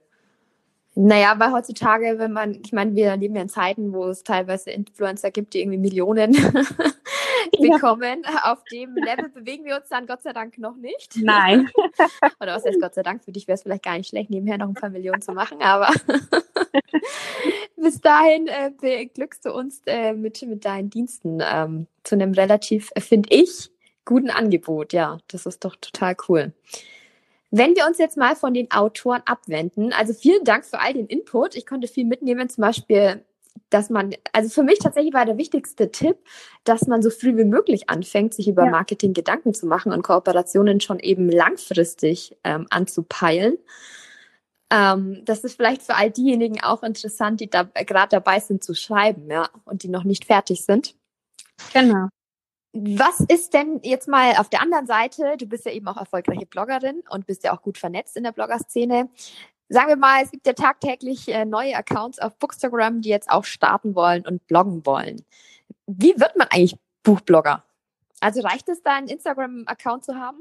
Naja, 0.95 1.33
weil 1.37 1.51
heutzutage, 1.51 2.19
wenn 2.19 2.31
man, 2.31 2.59
ich 2.63 2.71
meine, 2.71 2.95
wir 2.95 3.17
leben 3.17 3.35
ja 3.35 3.41
in 3.41 3.49
Zeiten, 3.49 3.93
wo 3.93 4.05
es 4.05 4.23
teilweise 4.23 4.69
Influencer 4.69 5.31
gibt, 5.31 5.53
die 5.53 5.61
irgendwie 5.61 5.79
Millionen 5.79 6.33
bekommen. 7.51 8.21
Ja. 8.23 8.51
Auf 8.51 8.63
dem 8.71 8.95
Level 8.95 9.29
bewegen 9.29 9.65
wir 9.65 9.77
uns 9.77 9.89
dann 9.89 10.05
Gott 10.05 10.21
sei 10.21 10.33
Dank 10.33 10.59
noch 10.59 10.75
nicht. 10.75 11.17
Nein. 11.17 11.69
Oder 12.39 12.55
was 12.55 12.65
heißt 12.65 12.79
Gott 12.79 12.93
sei 12.93 13.01
Dank? 13.01 13.23
Für 13.23 13.31
dich 13.31 13.47
wäre 13.47 13.55
es 13.55 13.63
vielleicht 13.63 13.83
gar 13.83 13.97
nicht 13.97 14.09
schlecht, 14.09 14.29
nebenher 14.29 14.59
noch 14.59 14.67
ein 14.67 14.75
paar 14.75 14.91
Millionen 14.91 15.21
zu 15.21 15.33
machen, 15.33 15.61
aber 15.61 15.91
bis 17.75 17.99
dahin 17.99 18.47
äh, 18.47 18.71
beglückst 18.79 19.45
du 19.45 19.51
uns 19.53 19.81
äh, 19.87 20.13
mit, 20.13 20.41
mit 20.43 20.63
deinen 20.63 20.91
Diensten 20.91 21.39
ähm, 21.41 21.87
zu 22.03 22.15
einem 22.15 22.33
relativ, 22.33 22.91
äh, 22.93 23.01
finde 23.01 23.29
ich, 23.31 23.71
guten 24.05 24.29
Angebot. 24.29 24.93
Ja, 24.93 25.17
das 25.27 25.47
ist 25.47 25.65
doch 25.65 25.75
total 25.75 26.15
cool. 26.27 26.53
Wenn 27.55 27.75
wir 27.75 27.85
uns 27.85 27.99
jetzt 27.99 28.17
mal 28.17 28.35
von 28.35 28.55
den 28.55 28.71
Autoren 28.71 29.21
abwenden, 29.25 29.93
also 29.93 30.11
vielen 30.11 30.43
Dank 30.43 30.65
für 30.65 30.79
all 30.79 30.95
den 30.95 31.05
Input. 31.05 31.55
Ich 31.55 31.67
konnte 31.67 31.87
viel 31.87 32.03
mitnehmen, 32.03 32.49
zum 32.49 32.63
Beispiel, 32.63 33.23
dass 33.69 33.91
man, 33.91 34.15
also 34.31 34.49
für 34.49 34.63
mich 34.63 34.79
tatsächlich 34.79 35.13
war 35.13 35.27
der 35.27 35.37
wichtigste 35.37 35.91
Tipp, 35.91 36.17
dass 36.63 36.87
man 36.87 37.03
so 37.03 37.11
früh 37.11 37.37
wie 37.37 37.43
möglich 37.43 37.91
anfängt, 37.91 38.33
sich 38.33 38.47
über 38.47 38.65
ja. 38.65 38.71
Marketing 38.71 39.13
Gedanken 39.13 39.53
zu 39.53 39.67
machen 39.67 39.91
und 39.91 40.01
Kooperationen 40.01 40.81
schon 40.81 40.97
eben 40.97 41.29
langfristig 41.29 42.35
ähm, 42.43 42.65
anzupeilen. 42.71 43.59
Ähm, 44.71 45.21
das 45.23 45.43
ist 45.43 45.55
vielleicht 45.55 45.83
für 45.83 45.93
all 45.93 46.09
diejenigen 46.09 46.59
auch 46.63 46.81
interessant, 46.81 47.39
die 47.39 47.51
da 47.51 47.61
gerade 47.61 48.09
dabei 48.09 48.39
sind 48.39 48.63
zu 48.63 48.73
schreiben, 48.73 49.29
ja, 49.29 49.47
und 49.65 49.83
die 49.83 49.89
noch 49.89 50.05
nicht 50.05 50.25
fertig 50.25 50.65
sind. 50.65 50.95
Genau. 51.71 52.07
Was 52.75 53.19
ist 53.19 53.53
denn 53.53 53.79
jetzt 53.83 54.07
mal 54.07 54.33
auf 54.37 54.49
der 54.49 54.61
anderen 54.61 54.87
Seite? 54.87 55.35
Du 55.37 55.45
bist 55.45 55.65
ja 55.65 55.71
eben 55.71 55.87
auch 55.87 55.97
erfolgreiche 55.97 56.47
Bloggerin 56.47 57.03
und 57.07 57.27
bist 57.27 57.43
ja 57.43 57.55
auch 57.55 57.61
gut 57.61 57.77
vernetzt 57.77 58.17
in 58.17 58.23
der 58.23 58.31
Bloggerszene. 58.31 59.09
Sagen 59.69 59.89
wir 59.89 59.95
mal, 59.95 60.23
es 60.23 60.31
gibt 60.31 60.47
ja 60.47 60.53
tagtäglich 60.53 61.27
äh, 61.27 61.45
neue 61.45 61.75
Accounts 61.75 62.17
auf 62.17 62.35
Bookstagram, 62.39 63.01
die 63.01 63.09
jetzt 63.09 63.29
auch 63.29 63.45
starten 63.45 63.93
wollen 63.93 64.25
und 64.25 64.45
bloggen 64.47 64.85
wollen. 64.87 65.23
Wie 65.85 66.19
wird 66.19 66.35
man 66.35 66.47
eigentlich 66.49 66.75
Buchblogger? 67.03 67.63
Also 68.19 68.41
reicht 68.41 68.67
es 68.69 68.81
da, 68.81 68.95
einen 68.95 69.07
Instagram-Account 69.07 70.03
zu 70.03 70.15
haben? 70.15 70.39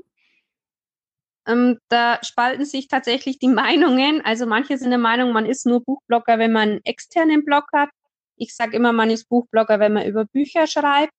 Ähm, 1.47 1.81
da 1.89 2.19
spalten 2.23 2.65
sich 2.65 2.89
tatsächlich 2.89 3.39
die 3.41 3.49
Meinungen. 3.63 4.25
Also 4.25 4.47
manche 4.47 4.79
sind 4.79 4.91
der 4.91 4.99
Meinung, 4.99 5.33
man 5.33 5.45
ist 5.45 5.67
nur 5.67 5.85
Buchblogger, 5.85 6.39
wenn 6.39 6.53
man 6.53 6.69
einen 6.71 6.85
externen 6.85 7.45
Blog 7.45 7.65
hat. 7.75 7.91
Ich 8.37 8.57
sage 8.57 8.77
immer, 8.77 8.93
man 8.93 9.11
ist 9.11 9.29
Buchblogger, 9.29 9.79
wenn 9.81 9.93
man 9.93 10.07
über 10.07 10.25
Bücher 10.25 10.67
schreibt. 10.67 11.13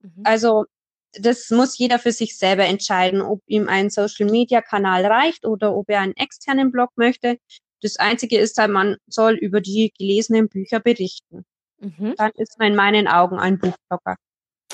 Mhm. 0.00 0.22
Also 0.24 0.64
das 1.12 1.50
muss 1.50 1.78
jeder 1.78 1.98
für 1.98 2.12
sich 2.12 2.36
selber 2.36 2.64
entscheiden, 2.64 3.22
ob 3.22 3.42
ihm 3.46 3.68
ein 3.68 3.90
Social-Media-Kanal 3.90 5.06
reicht 5.06 5.46
oder 5.46 5.74
ob 5.74 5.88
er 5.88 6.00
einen 6.00 6.16
externen 6.16 6.70
Blog 6.70 6.90
möchte. 6.96 7.38
Das 7.80 7.96
Einzige 7.96 8.38
ist 8.38 8.58
halt, 8.58 8.70
man 8.70 8.96
soll 9.06 9.34
über 9.34 9.60
die 9.60 9.92
gelesenen 9.96 10.48
Bücher 10.48 10.80
berichten. 10.80 11.44
Mhm. 11.80 12.14
Dann 12.16 12.32
ist 12.34 12.58
man 12.58 12.68
in 12.68 12.76
meinen 12.76 13.08
Augen 13.08 13.38
ein 13.38 13.58
Buchblogger. 13.58 14.16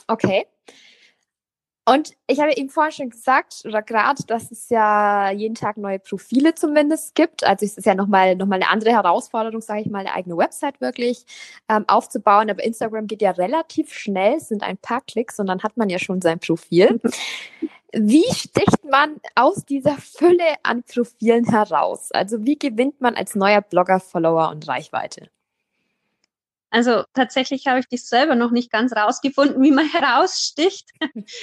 Okay. 0.09 0.47
Und 1.87 2.13
ich 2.27 2.41
habe 2.41 2.57
eben 2.57 2.71
vorhin 2.71 2.93
schon 2.93 3.11
gesagt, 3.11 3.63
oder 3.67 3.83
gerade, 3.83 4.23
dass 4.27 4.51
es 4.51 4.71
ja 4.71 5.31
jeden 5.31 5.55
Tag 5.55 5.77
neue 5.77 5.99
Profile 5.99 6.55
zumindest 6.55 7.15
gibt. 7.15 7.45
Also 7.45 7.67
es 7.67 7.77
ist 7.77 7.85
ja 7.85 7.95
nochmal 7.95 8.37
noch 8.37 8.47
mal 8.47 8.57
eine 8.57 8.71
andere 8.71 8.93
Herausforderung, 8.93 9.61
sage 9.61 9.83
ich 9.83 9.91
mal, 9.91 9.99
eine 9.99 10.15
eigene 10.15 10.37
Website 10.37 10.81
wirklich 10.81 11.27
ähm, 11.69 11.85
aufzubauen. 11.87 12.49
Aber 12.49 12.65
Instagram 12.65 13.07
geht 13.07 13.21
ja 13.21 13.33
relativ 13.33 13.93
schnell, 13.93 14.37
es 14.37 14.49
sind 14.49 14.63
ein 14.63 14.79
paar 14.79 15.03
Klicks 15.03 15.39
und 15.39 15.47
dann 15.47 15.63
hat 15.63 15.77
man 15.77 15.91
ja 15.91 15.99
schon 15.99 16.23
sein 16.23 16.39
Profil. 16.39 17.01
Wie 17.93 18.25
sticht 18.33 18.85
man 18.91 19.21
aus 19.37 19.65
dieser 19.65 19.97
Fülle 19.99 20.57
an 20.65 20.83
Profilen 20.83 21.45
heraus? 21.49 22.11
Also 22.11 22.45
wie 22.45 22.59
gewinnt 22.59 23.01
man 23.01 23.15
als 23.15 23.37
neuer 23.37 23.61
Blogger 23.61 24.01
Follower 24.01 24.49
und 24.51 24.67
Reichweite? 24.67 25.29
Also 26.75 27.05
tatsächlich 27.13 27.69
habe 27.69 27.79
ich 27.79 27.89
das 27.89 28.09
selber 28.09 28.35
noch 28.35 28.51
nicht 28.51 28.69
ganz 28.69 28.93
rausgefunden, 28.97 29.63
wie 29.63 29.71
man 29.71 29.87
heraussticht. 29.93 30.91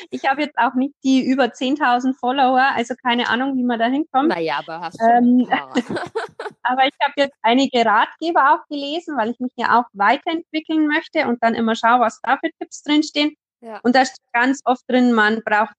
Ich 0.10 0.26
habe 0.26 0.41
jetzt 0.41 0.58
auch 0.58 0.74
nicht 0.74 0.94
die 1.06 1.26
über 1.26 1.46
10.000 1.46 2.20
Follower, 2.20 2.67
also 2.76 2.96
keine 3.02 3.30
Ahnung, 3.30 3.56
wie 3.56 3.63
man 3.63 3.80
da 3.80 3.86
hinkommt. 3.86 4.28
Naja, 4.28 4.60
aber 4.60 4.82
hast 4.82 5.00
du 5.00 5.06
ähm, 5.06 5.48
Aber 6.63 6.86
ich 6.86 6.94
habe 7.02 7.13
jetzt 7.15 7.38
einige 7.44 7.86
Ratgeber 7.86 8.54
auch 8.54 8.67
gelesen, 8.67 9.15
weil 9.15 9.30
ich 9.30 9.39
mich 9.39 9.54
ja 9.56 9.80
auch 9.80 9.86
weiterentwickeln 9.94 10.88
möchte 10.88 11.26
und 11.26 11.41
dann 11.41 11.56
immer 11.56 11.78
schaue, 11.78 12.02
was 12.02 12.20
da 12.22 12.38
für 12.38 12.52
Tipps 12.60 12.84
drinstehen. 12.84 13.34
Ja. 13.62 13.80
Und 13.84 13.96
da 13.96 14.04
steht 14.04 14.20
ganz 14.34 14.60
oft 14.65 14.84
drin, 14.89 15.13
man 15.13 15.44
braucht 15.46 15.76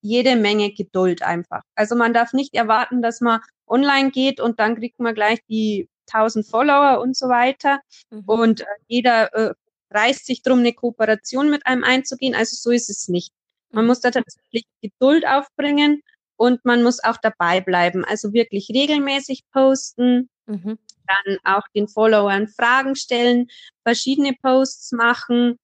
jede 0.00 0.34
Menge 0.34 0.72
Geduld 0.72 1.22
einfach. 1.22 1.60
Also 1.74 1.94
man 1.94 2.14
darf 2.14 2.32
nicht 2.32 2.54
erwarten, 2.54 3.02
dass 3.02 3.20
man 3.20 3.42
online 3.66 4.12
geht 4.12 4.40
und 4.40 4.60
dann 4.60 4.76
kriegt 4.76 4.98
man 4.98 5.14
gleich 5.14 5.40
die 5.50 5.90
1000 6.12 6.46
Follower 6.46 7.00
und 7.00 7.16
so 7.16 7.28
weiter. 7.28 7.80
Mhm. 8.10 8.22
Und 8.26 8.60
äh, 8.60 8.66
jeder 8.86 9.32
äh, 9.34 9.54
reißt 9.90 10.26
sich 10.26 10.42
drum, 10.42 10.60
eine 10.60 10.72
Kooperation 10.72 11.50
mit 11.50 11.66
einem 11.66 11.84
einzugehen. 11.84 12.34
Also 12.34 12.56
so 12.56 12.70
ist 12.70 12.90
es 12.90 13.08
nicht. 13.08 13.32
Man 13.70 13.84
mhm. 13.84 13.88
muss 13.88 14.00
da 14.00 14.10
tatsächlich 14.10 14.64
Geduld 14.82 15.26
aufbringen 15.26 16.02
und 16.36 16.64
man 16.64 16.82
muss 16.82 17.02
auch 17.02 17.16
dabei 17.16 17.60
bleiben. 17.60 18.04
Also 18.04 18.32
wirklich 18.32 18.68
regelmäßig 18.70 19.44
posten, 19.52 20.28
mhm. 20.46 20.78
dann 21.06 21.38
auch 21.44 21.66
den 21.74 21.88
Followern 21.88 22.48
Fragen 22.48 22.96
stellen, 22.96 23.48
verschiedene 23.82 24.32
Posts 24.40 24.92
machen. 24.92 25.58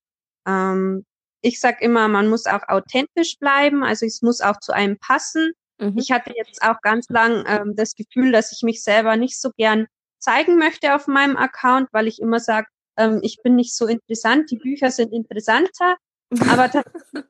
Ähm, 0.46 1.04
ich 1.42 1.60
sag 1.60 1.80
immer, 1.80 2.08
man 2.08 2.28
muss 2.28 2.46
auch 2.46 2.68
authentisch 2.68 3.38
bleiben, 3.38 3.82
also 3.82 4.04
es 4.04 4.20
muss 4.22 4.40
auch 4.40 4.60
zu 4.60 4.72
einem 4.72 4.98
passen. 4.98 5.52
Mhm. 5.78 5.96
Ich 5.96 6.12
hatte 6.12 6.32
jetzt 6.36 6.62
auch 6.62 6.80
ganz 6.82 7.08
lang 7.08 7.44
ähm, 7.46 7.74
das 7.76 7.94
Gefühl, 7.94 8.32
dass 8.32 8.52
ich 8.52 8.62
mich 8.62 8.82
selber 8.82 9.16
nicht 9.16 9.40
so 9.40 9.50
gern 9.56 9.86
zeigen 10.20 10.56
möchte 10.56 10.94
auf 10.94 11.06
meinem 11.06 11.36
Account, 11.36 11.88
weil 11.92 12.06
ich 12.06 12.20
immer 12.20 12.40
sage, 12.40 12.68
ähm, 12.96 13.20
ich 13.22 13.42
bin 13.42 13.56
nicht 13.56 13.74
so 13.74 13.86
interessant, 13.86 14.50
die 14.50 14.58
Bücher 14.58 14.90
sind 14.90 15.12
interessanter. 15.12 15.96
Aber, 16.48 16.70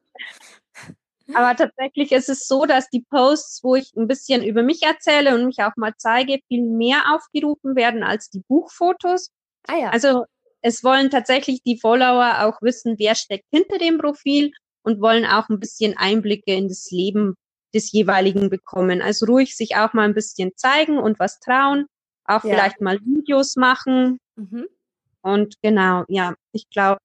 aber 1.34 1.56
tatsächlich 1.56 2.12
ist 2.12 2.28
es 2.28 2.46
so, 2.46 2.66
dass 2.66 2.88
die 2.88 3.04
Posts, 3.08 3.62
wo 3.62 3.76
ich 3.76 3.92
ein 3.96 4.08
bisschen 4.08 4.44
über 4.44 4.62
mich 4.62 4.82
erzähle 4.82 5.34
und 5.34 5.46
mich 5.46 5.62
auch 5.62 5.76
mal 5.76 5.94
zeige, 5.96 6.40
viel 6.48 6.62
mehr 6.62 7.14
aufgerufen 7.14 7.76
werden 7.76 8.02
als 8.02 8.30
die 8.30 8.42
Buchfotos. 8.46 9.30
Ah 9.66 9.78
ja. 9.78 9.90
Also 9.90 10.24
es 10.62 10.84
wollen 10.84 11.10
tatsächlich 11.10 11.62
die 11.62 11.78
Follower 11.78 12.44
auch 12.44 12.60
wissen, 12.60 12.96
wer 12.98 13.14
steckt 13.14 13.46
hinter 13.50 13.78
dem 13.78 13.98
Profil 13.98 14.52
und 14.82 15.00
wollen 15.00 15.24
auch 15.24 15.48
ein 15.48 15.60
bisschen 15.60 15.96
Einblicke 15.96 16.54
in 16.54 16.68
das 16.68 16.90
Leben 16.90 17.34
des 17.72 17.92
jeweiligen 17.92 18.50
bekommen. 18.50 19.00
Also 19.00 19.26
ruhig 19.26 19.56
sich 19.56 19.76
auch 19.76 19.92
mal 19.92 20.04
ein 20.04 20.14
bisschen 20.14 20.52
zeigen 20.56 20.98
und 20.98 21.18
was 21.18 21.38
trauen 21.38 21.86
auch 22.30 22.44
ja. 22.44 22.54
vielleicht 22.54 22.80
mal 22.80 22.98
Videos 23.00 23.56
machen. 23.56 24.18
Mhm. 24.36 24.66
Und 25.22 25.54
genau, 25.62 26.04
ja, 26.08 26.34
ich 26.52 26.68
glaube, 26.70 26.98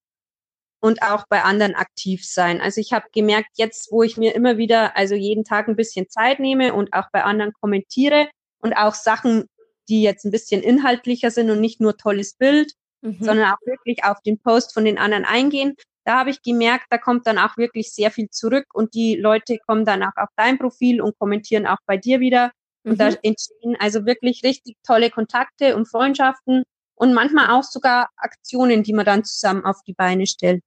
und 0.80 1.02
auch 1.02 1.26
bei 1.28 1.42
anderen 1.42 1.74
aktiv 1.74 2.24
sein. 2.26 2.62
Also 2.62 2.80
ich 2.80 2.94
habe 2.94 3.08
gemerkt, 3.12 3.50
jetzt, 3.56 3.92
wo 3.92 4.04
ich 4.04 4.18
mir 4.18 4.36
immer 4.36 4.58
wieder, 4.58 4.96
also 4.96 5.16
jeden 5.16 5.44
Tag 5.44 5.68
ein 5.68 5.76
bisschen 5.76 6.08
Zeit 6.10 6.40
nehme 6.40 6.74
und 6.74 6.94
auch 6.94 7.10
bei 7.12 7.24
anderen 7.24 7.54
kommentiere 7.54 8.30
und 8.60 8.74
auch 8.74 8.94
Sachen, 8.94 9.46
die 9.90 10.04
jetzt 10.04 10.26
ein 10.26 10.32
bisschen 10.32 10.62
inhaltlicher 10.62 11.32
sind 11.32 11.50
und 11.50 11.60
nicht 11.60 11.82
nur 11.82 11.98
tolles 11.98 12.36
Bild, 12.36 12.74
mhm. 13.02 13.18
sondern 13.20 13.52
auch 13.52 13.62
wirklich 13.66 14.04
auf 14.04 14.22
den 14.22 14.40
Post 14.40 14.74
von 14.74 14.86
den 14.86 15.00
anderen 15.00 15.26
eingehen, 15.26 15.76
da 16.06 16.20
habe 16.20 16.30
ich 16.30 16.44
gemerkt, 16.44 16.86
da 16.92 17.00
kommt 17.00 17.26
dann 17.26 17.40
auch 17.40 17.58
wirklich 17.58 17.92
sehr 17.92 18.12
viel 18.12 18.30
zurück 18.30 18.66
und 18.74 18.94
die 18.94 19.16
Leute 19.16 19.58
kommen 19.66 19.86
dann 19.86 20.04
auch 20.04 20.16
auf 20.16 20.30
dein 20.36 20.60
Profil 20.60 21.02
und 21.02 21.18
kommentieren 21.18 21.66
auch 21.66 21.80
bei 21.88 21.98
dir 21.98 22.20
wieder 22.20 22.52
und 22.86 22.94
mhm. 22.94 22.98
da 22.98 23.08
entstehen 23.24 23.76
also 23.80 24.06
wirklich 24.06 24.44
richtig 24.44 24.78
tolle 24.86 25.10
Kontakte 25.10 25.76
und 25.76 25.88
Freundschaften 25.88 26.64
und 26.96 27.14
manchmal 27.14 27.50
auch 27.50 27.64
sogar 27.64 28.10
Aktionen, 28.16 28.84
die 28.84 28.94
man 28.94 29.06
dann 29.06 29.26
zusammen 29.26 29.66
auf 29.66 29.82
die 29.86 29.94
Beine 29.94 30.28
stellt. 30.28 30.64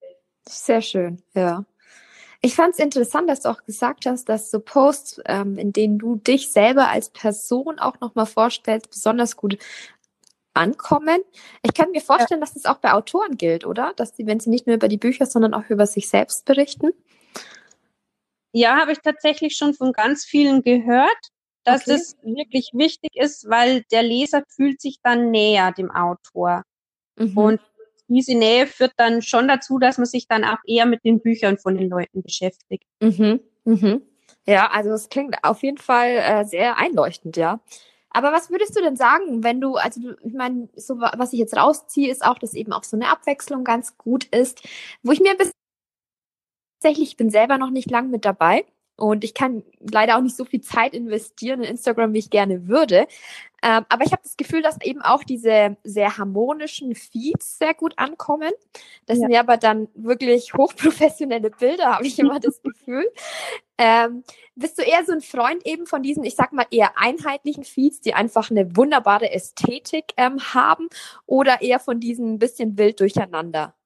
Sehr 0.47 0.83
schön, 0.83 1.23
ja. 1.35 1.65
Ich 2.41 2.55
fand 2.55 2.75
es 2.75 2.79
interessant, 2.79 3.29
dass 3.29 3.41
du 3.41 3.49
auch 3.49 3.65
gesagt 3.65 4.07
hast, 4.07 4.29
dass 4.29 4.51
so 4.51 4.61
Posts, 4.61 5.23
ähm, 5.27 5.59
in 5.59 5.73
denen 5.73 5.99
du 5.99 6.17
dich 6.17 6.51
selber 6.51 6.89
als 6.89 7.11
Person 7.11 7.79
auch 7.79 7.99
nochmal 8.01 8.27
vorstellst, 8.27 8.91
besonders 8.91 9.37
gut 9.37 9.59
ankommen. 10.55 11.21
Ich 11.63 11.75
kann 11.75 11.91
mir 11.91 12.01
vorstellen, 12.01 12.41
ja. 12.41 12.47
dass 12.47 12.55
das 12.55 12.67
auch 12.67 12.79
bei 12.79 12.93
Autoren 12.93 13.37
gilt, 13.37 13.65
oder? 13.67 13.93
Dass 13.97 14.17
sie, 14.17 14.27
wenn 14.27 14.41
sie 14.41 14.51
nicht 14.51 14.67
nur 14.67 14.77
über 14.77 14.89
die 14.89 14.99
Bücher, 14.99 15.27
sondern 15.27 15.55
auch 15.55 15.69
über 15.69 15.87
sich 15.87 16.09
selbst 16.09 16.45
berichten. 16.45 16.91
Ja, 18.53 18.79
habe 18.79 18.93
ich 18.93 18.99
tatsächlich 18.99 19.57
schon 19.57 19.75
von 19.75 19.93
ganz 19.93 20.25
vielen 20.25 20.63
gehört 20.63 21.33
dass 21.73 21.83
okay. 21.83 21.93
es 21.93 22.17
wirklich 22.23 22.71
wichtig 22.73 23.11
ist, 23.15 23.49
weil 23.49 23.83
der 23.91 24.03
Leser 24.03 24.43
fühlt 24.49 24.81
sich 24.81 24.99
dann 25.03 25.31
näher 25.31 25.73
dem 25.73 25.91
Autor. 25.91 26.63
Mhm. 27.17 27.37
Und 27.37 27.61
diese 28.09 28.37
Nähe 28.37 28.67
führt 28.67 28.95
dann 28.97 29.23
schon 29.23 29.49
dazu, 29.49 29.79
dass 29.79 29.99
man 29.99 30.07
sich 30.07 30.27
dann 30.27 30.45
auch 30.45 30.59
eher 30.67 30.87
mit 30.87 31.05
den 31.05 31.21
Büchern 31.21 31.59
von 31.59 31.77
den 31.77 31.91
Leuten 31.91 32.23
beschäftigt. 32.23 32.85
Mhm. 33.01 33.41
Mhm. 33.65 34.03
Ja, 34.47 34.71
also 34.71 34.91
es 34.91 35.09
klingt 35.11 35.37
auf 35.43 35.63
jeden 35.63 35.79
Fall 35.79 36.17
äh, 36.17 36.45
sehr 36.45 36.79
einleuchtend, 36.79 37.37
ja. 37.37 37.61
Aber 38.11 38.33
was 38.33 38.51
würdest 38.51 38.75
du 38.75 38.81
denn 38.81 38.97
sagen, 38.97 39.45
wenn 39.45 39.61
du, 39.61 39.77
also 39.77 40.01
du, 40.01 40.17
ich 40.25 40.33
meine, 40.33 40.69
so 40.75 40.99
was 40.99 41.35
ich 41.35 41.39
jetzt 41.39 41.57
rausziehe, 41.57 42.11
ist 42.11 42.25
auch, 42.25 42.39
dass 42.39 42.55
eben 42.55 42.73
auch 42.73 42.85
so 42.85 42.97
eine 42.97 43.09
Abwechslung 43.09 43.65
ganz 43.65 43.99
gut 43.99 44.25
ist, 44.25 44.67
wo 45.03 45.13
ich 45.13 45.21
mir 45.21 45.33
ein 45.33 45.37
bisschen 45.37 45.53
tatsächlich, 46.81 47.11
ich 47.11 47.17
bin 47.17 47.29
selber 47.29 47.59
noch 47.59 47.71
nicht 47.71 47.91
lang 47.91 48.11
mit 48.11 48.25
dabei 48.25 48.65
und 48.99 49.23
ich 49.23 49.33
kann 49.33 49.63
leider 49.81 50.17
auch 50.17 50.21
nicht 50.21 50.37
so 50.37 50.45
viel 50.45 50.61
Zeit 50.61 50.93
investieren 50.93 51.63
in 51.63 51.71
Instagram, 51.71 52.13
wie 52.13 52.19
ich 52.19 52.31
gerne 52.31 52.67
würde. 52.67 53.07
Ähm, 53.63 53.85
aber 53.89 54.05
ich 54.05 54.13
habe 54.13 54.23
das 54.23 54.37
Gefühl, 54.37 54.61
dass 54.61 54.81
eben 54.83 55.03
auch 55.03 55.23
diese 55.23 55.77
sehr 55.85 56.19
harmonischen 56.19 56.95
Feeds 56.97 57.59
sehr 57.59 57.75
gut 57.75 57.95
ankommen. 57.97 58.51
Das 59.07 59.19
ja. 59.19 59.23
sind 59.23 59.31
ja 59.31 59.41
aber 59.41 59.57
dann 59.57 59.89
wirklich 59.95 60.53
hochprofessionelle 60.57 61.51
Bilder, 61.51 61.95
habe 61.95 62.07
ich 62.07 62.19
immer 62.19 62.41
das 62.41 62.61
Gefühl. 62.63 63.09
Ähm, 63.79 64.25
bist 64.57 64.79
du 64.79 64.83
eher 64.83 65.05
so 65.05 65.13
ein 65.13 65.21
Freund 65.21 65.65
eben 65.65 65.87
von 65.87 66.03
diesen, 66.03 66.25
ich 66.25 66.35
sag 66.35 66.53
mal, 66.53 66.67
eher 66.73 66.99
einheitlichen 66.99 67.63
Feeds, 67.63 68.01
die 68.01 68.15
einfach 68.15 68.51
eine 68.51 68.77
wunderbare 68.77 69.31
Ästhetik 69.31 70.13
ähm, 70.17 70.41
haben, 70.53 70.89
oder 71.27 71.63
eher 71.63 71.79
von 71.79 72.01
diesen 72.01 72.41
bisschen 72.41 72.77
wild 72.77 72.99
durcheinander? 72.99 73.78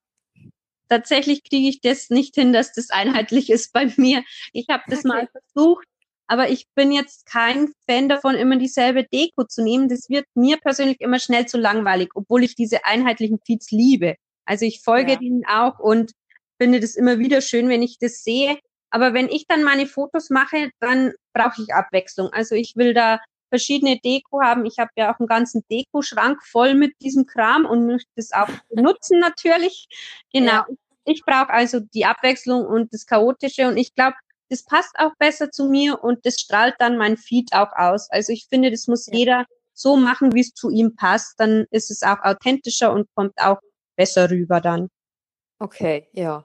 Tatsächlich 0.92 1.42
kriege 1.42 1.70
ich 1.70 1.80
das 1.80 2.10
nicht 2.10 2.34
hin, 2.34 2.52
dass 2.52 2.74
das 2.74 2.90
einheitlich 2.90 3.48
ist 3.48 3.72
bei 3.72 3.90
mir. 3.96 4.22
Ich 4.52 4.66
habe 4.68 4.82
das 4.88 5.06
okay. 5.06 5.08
mal 5.08 5.26
versucht, 5.28 5.86
aber 6.26 6.50
ich 6.50 6.66
bin 6.74 6.92
jetzt 6.92 7.24
kein 7.24 7.72
Fan 7.88 8.10
davon, 8.10 8.34
immer 8.34 8.56
dieselbe 8.56 9.04
Deko 9.04 9.44
zu 9.44 9.62
nehmen. 9.62 9.88
Das 9.88 10.10
wird 10.10 10.26
mir 10.34 10.58
persönlich 10.58 11.00
immer 11.00 11.18
schnell 11.18 11.46
zu 11.46 11.56
langweilig, 11.56 12.10
obwohl 12.14 12.44
ich 12.44 12.56
diese 12.56 12.84
einheitlichen 12.84 13.38
Feeds 13.38 13.70
liebe. 13.70 14.16
Also 14.44 14.66
ich 14.66 14.82
folge 14.82 15.12
ja. 15.12 15.18
denen 15.18 15.46
auch 15.46 15.78
und 15.78 16.12
finde 16.60 16.78
das 16.78 16.94
immer 16.94 17.18
wieder 17.18 17.40
schön, 17.40 17.70
wenn 17.70 17.80
ich 17.80 17.96
das 17.98 18.22
sehe. 18.22 18.58
Aber 18.90 19.14
wenn 19.14 19.30
ich 19.30 19.46
dann 19.46 19.62
meine 19.62 19.86
Fotos 19.86 20.28
mache, 20.28 20.72
dann 20.78 21.14
brauche 21.32 21.62
ich 21.62 21.72
Abwechslung. 21.72 22.28
Also 22.34 22.54
ich 22.54 22.76
will 22.76 22.92
da 22.92 23.18
verschiedene 23.52 24.00
Deko 24.00 24.40
haben. 24.42 24.64
Ich 24.64 24.78
habe 24.78 24.90
ja 24.96 25.12
auch 25.12 25.18
einen 25.20 25.28
ganzen 25.28 25.62
Deko-Schrank 25.70 26.42
voll 26.42 26.72
mit 26.72 26.94
diesem 27.02 27.26
Kram 27.26 27.66
und 27.66 27.86
möchte 27.86 28.10
das 28.16 28.32
auch 28.32 28.48
benutzen 28.70 29.20
natürlich. 29.20 29.88
Genau. 30.32 30.52
Ja. 30.52 30.66
Ich 30.70 30.78
brauche 31.24 31.50
also 31.50 31.80
die 31.80 32.04
Abwechslung 32.04 32.64
und 32.64 32.92
das 32.92 33.06
Chaotische 33.06 33.68
und 33.68 33.76
ich 33.76 33.94
glaube, 33.94 34.16
das 34.48 34.64
passt 34.64 34.94
auch 34.98 35.12
besser 35.18 35.50
zu 35.50 35.68
mir 35.68 36.02
und 36.04 36.26
das 36.26 36.38
strahlt 36.38 36.74
dann 36.78 36.98
mein 36.98 37.16
Feed 37.16 37.52
auch 37.52 37.72
aus. 37.74 38.10
Also 38.10 38.32
ich 38.32 38.46
finde, 38.48 38.70
das 38.70 38.86
muss 38.86 39.06
jeder 39.06 39.46
so 39.72 39.96
machen, 39.96 40.34
wie 40.34 40.40
es 40.40 40.52
zu 40.52 40.68
ihm 40.68 40.94
passt. 40.94 41.40
Dann 41.40 41.64
ist 41.70 41.90
es 41.90 42.02
auch 42.02 42.20
authentischer 42.22 42.92
und 42.92 43.08
kommt 43.14 43.32
auch 43.38 43.58
besser 43.96 44.30
rüber 44.30 44.60
dann. 44.60 44.88
Okay, 45.58 46.08
ja. 46.12 46.44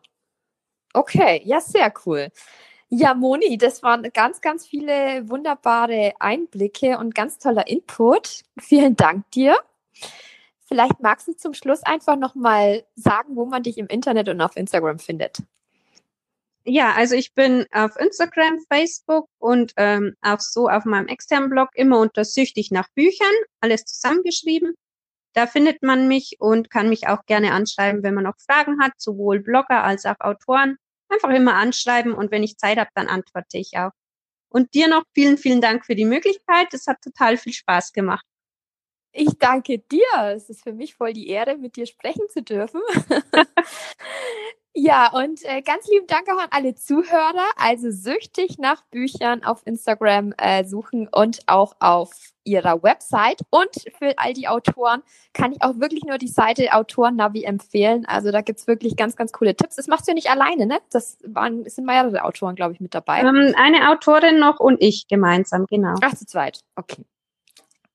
Okay, 0.94 1.42
ja, 1.44 1.60
sehr 1.60 1.94
cool. 2.06 2.30
Ja, 2.90 3.14
Moni, 3.14 3.58
das 3.58 3.84
waren 3.84 4.04
ganz, 4.14 4.40
ganz 4.40 4.66
viele 4.66 5.30
wunderbare 5.30 6.14
Einblicke 6.20 6.98
und 6.98 7.14
ganz 7.14 7.38
toller 7.38 7.68
Input. 7.68 8.44
Vielen 8.58 8.96
Dank 8.96 9.30
dir. 9.32 9.58
Vielleicht 10.68 11.00
magst 11.00 11.28
du 11.28 11.34
zum 11.34 11.54
Schluss 11.54 11.82
einfach 11.84 12.18
nochmal 12.18 12.86
sagen, 12.96 13.36
wo 13.36 13.46
man 13.46 13.64
dich 13.64 13.78
im 13.78 13.88
Internet 13.88 14.28
und 14.28 14.42
auf 14.42 14.58
Instagram 14.58 15.00
findet. 15.00 15.38
Ja, 16.66 16.92
also 16.94 17.16
ich 17.16 17.34
bin 17.34 17.66
auf 17.72 17.96
Instagram, 17.98 18.60
Facebook 18.70 19.30
und 19.38 19.72
ähm, 19.78 20.16
auch 20.22 20.42
so 20.42 20.68
auf 20.68 20.84
meinem 20.84 21.08
externen 21.08 21.50
Blog 21.50 21.70
immer 21.76 22.00
unter 22.00 22.26
Süchtig 22.26 22.72
nach 22.72 22.90
Büchern, 22.94 23.32
alles 23.62 23.86
zusammengeschrieben. 23.86 24.74
Da 25.32 25.48
findet 25.48 25.82
man 25.82 26.10
mich 26.10 26.36
und 26.40 26.70
kann 26.70 26.90
mich 26.90 27.08
auch 27.08 27.26
gerne 27.26 27.54
anschreiben, 27.54 28.04
wenn 28.04 28.16
man 28.16 28.26
noch 28.26 28.38
Fragen 28.38 28.82
hat, 28.82 28.92
sowohl 28.98 29.40
Blogger 29.40 29.84
als 29.84 30.06
auch 30.06 30.20
Autoren. 30.20 30.76
Einfach 31.08 31.30
immer 31.30 31.54
anschreiben 31.54 32.14
und 32.14 32.32
wenn 32.32 32.44
ich 32.44 32.58
Zeit 32.58 32.78
habe, 32.78 32.90
dann 32.96 33.08
antworte 33.08 33.58
ich 33.58 33.78
auch. 33.78 33.92
Und 34.50 34.74
dir 34.74 34.90
noch 34.90 35.04
vielen, 35.14 35.38
vielen 35.38 35.62
Dank 35.62 35.86
für 35.86 35.96
die 35.96 36.06
Möglichkeit. 36.06 36.74
Es 36.74 36.88
hat 36.88 37.02
total 37.02 37.38
viel 37.38 37.54
Spaß 37.54 37.94
gemacht. 37.94 38.26
Ich 39.18 39.40
danke 39.40 39.80
dir. 39.80 40.06
Es 40.36 40.50
ist 40.50 40.64
für 40.64 40.74
mich 40.74 40.96
voll 40.96 41.14
die 41.14 41.28
Ehre, 41.28 41.58
mit 41.58 41.76
dir 41.76 41.88
sprechen 41.88 42.30
zu 42.30 42.44
dürfen. 42.44 42.82
Ja, 44.80 45.12
und 45.12 45.44
äh, 45.44 45.64
ganz 45.64 45.88
lieben 45.88 46.06
Dank 46.06 46.28
auch 46.30 46.40
an 46.40 46.50
alle 46.52 46.76
Zuhörer. 46.76 47.46
Also 47.56 47.90
süchtig 47.90 48.60
nach 48.60 48.84
Büchern 48.92 49.44
auf 49.44 49.66
Instagram 49.66 50.36
äh, 50.38 50.66
suchen 50.66 51.08
und 51.12 51.40
auch 51.48 51.74
auf 51.80 52.12
ihrer 52.44 52.84
Website. 52.84 53.42
Und 53.50 53.72
für 53.98 54.14
all 54.18 54.34
die 54.34 54.48
Autoren 54.48 55.02
kann 55.34 55.52
ich 55.52 55.64
auch 55.64 55.80
wirklich 55.80 56.04
nur 56.04 56.20
die 56.20 56.28
Seite 56.28 56.74
Autoren 56.74 57.16
Navi 57.16 57.44
empfehlen. 57.44 58.06
Also 58.06 58.32
da 58.32 58.42
gibt's 58.42 58.68
wirklich 58.68 58.96
ganz, 58.96 59.16
ganz 59.16 59.32
coole 59.32 59.56
Tipps. 59.56 59.78
Das 59.78 59.88
machst 59.88 60.06
du 60.06 60.12
ja 60.12 60.14
nicht 60.16 60.30
alleine, 60.30 60.68
ne? 60.68 60.78
Das 60.92 61.18
waren, 61.26 61.66
es 61.66 61.74
sind 61.74 61.86
mehrere 61.86 62.24
Autoren, 62.24 62.54
glaube 62.54 62.74
ich, 62.74 62.80
mit 62.80 62.94
dabei. 62.94 63.22
Ähm, 63.22 63.56
eine 63.58 63.90
Autorin 63.90 64.38
noch 64.38 64.60
und 64.60 64.80
ich 64.80 65.08
gemeinsam, 65.08 65.66
genau. 65.66 65.96
Ach, 66.04 66.14
zu 66.14 66.28
zweit. 66.28 66.60
Okay. 66.76 67.04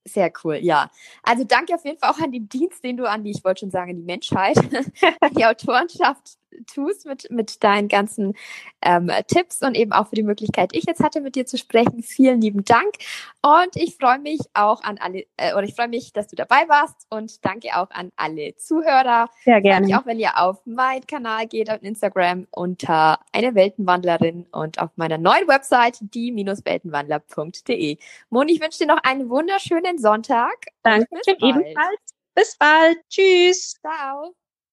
Sehr 0.05 0.33
cool, 0.43 0.57
ja. 0.57 0.91
Also 1.23 1.45
danke 1.45 1.75
auf 1.75 1.85
jeden 1.85 1.99
Fall 1.99 2.11
auch 2.11 2.19
an 2.19 2.33
den 2.33 2.49
Dienst, 2.49 2.83
den 2.83 2.97
du 2.97 3.09
an 3.09 3.23
die, 3.23 3.31
ich 3.31 3.45
wollte 3.45 3.61
schon 3.61 3.71
sagen, 3.71 3.95
die 3.95 4.03
Menschheit, 4.03 4.57
die 5.37 5.45
Autorenschaft 5.47 6.39
tust 6.73 7.07
mit, 7.07 7.31
mit 7.31 7.63
deinen 7.63 7.89
ganzen 7.89 8.35
ähm, 8.83 9.11
Tipps 9.27 9.63
und 9.63 9.77
eben 9.77 9.93
auch 9.93 10.09
für 10.09 10.17
die 10.17 10.23
Möglichkeit, 10.23 10.71
ich 10.75 10.85
jetzt 10.85 11.03
hatte, 11.03 11.21
mit 11.21 11.35
dir 11.35 11.47
zu 11.47 11.59
sprechen. 11.59 12.03
Vielen 12.03 12.41
lieben 12.41 12.65
Dank. 12.65 12.95
Und 13.43 13.77
ich 13.77 13.97
freue 13.97 14.19
mich 14.19 14.41
auch 14.55 14.83
an 14.83 14.99
alle, 14.99 15.25
äh, 15.37 15.55
oder 15.55 15.65
ich 15.65 15.75
freue 15.75 15.89
mich, 15.89 16.13
dass 16.13 16.29
du 16.29 16.37
dabei 16.37 16.69
warst 16.69 17.07
und 17.11 17.45
danke 17.45 17.77
auch 17.77 17.91
an 17.91 18.13
alle 18.17 18.55
Zuhörer. 18.57 19.29
Sehr 19.45 19.61
gerne. 19.61 19.87
Mich 19.87 19.97
auch 19.97 20.07
wenn 20.07 20.19
ihr 20.19 20.39
auf 20.39 20.65
meinen 20.65 21.07
Kanal 21.07 21.47
geht, 21.47 21.71
auf 21.71 21.83
Instagram 21.83 22.47
unter 22.51 23.19
eine 23.33 23.55
Weltenwandlerin 23.55 24.47
und 24.53 24.79
auf 24.79 24.91
meiner 24.97 25.19
neuen 25.19 25.47
Website, 25.49 25.99
die-weltenwandler.de. 26.01 27.99
Moni, 28.31 28.53
ich 28.53 28.61
wünsche 28.61 28.79
dir 28.79 28.87
noch 28.87 29.03
einen 29.03 29.29
wunderschönen 29.29 29.99
Sonntag. 29.99 30.55
Danke, 30.83 31.07
ebenfalls. 31.27 32.01
Bis 32.35 32.57
bald. 32.57 32.99
Tschüss. 33.09 33.79
Ciao. 33.81 34.35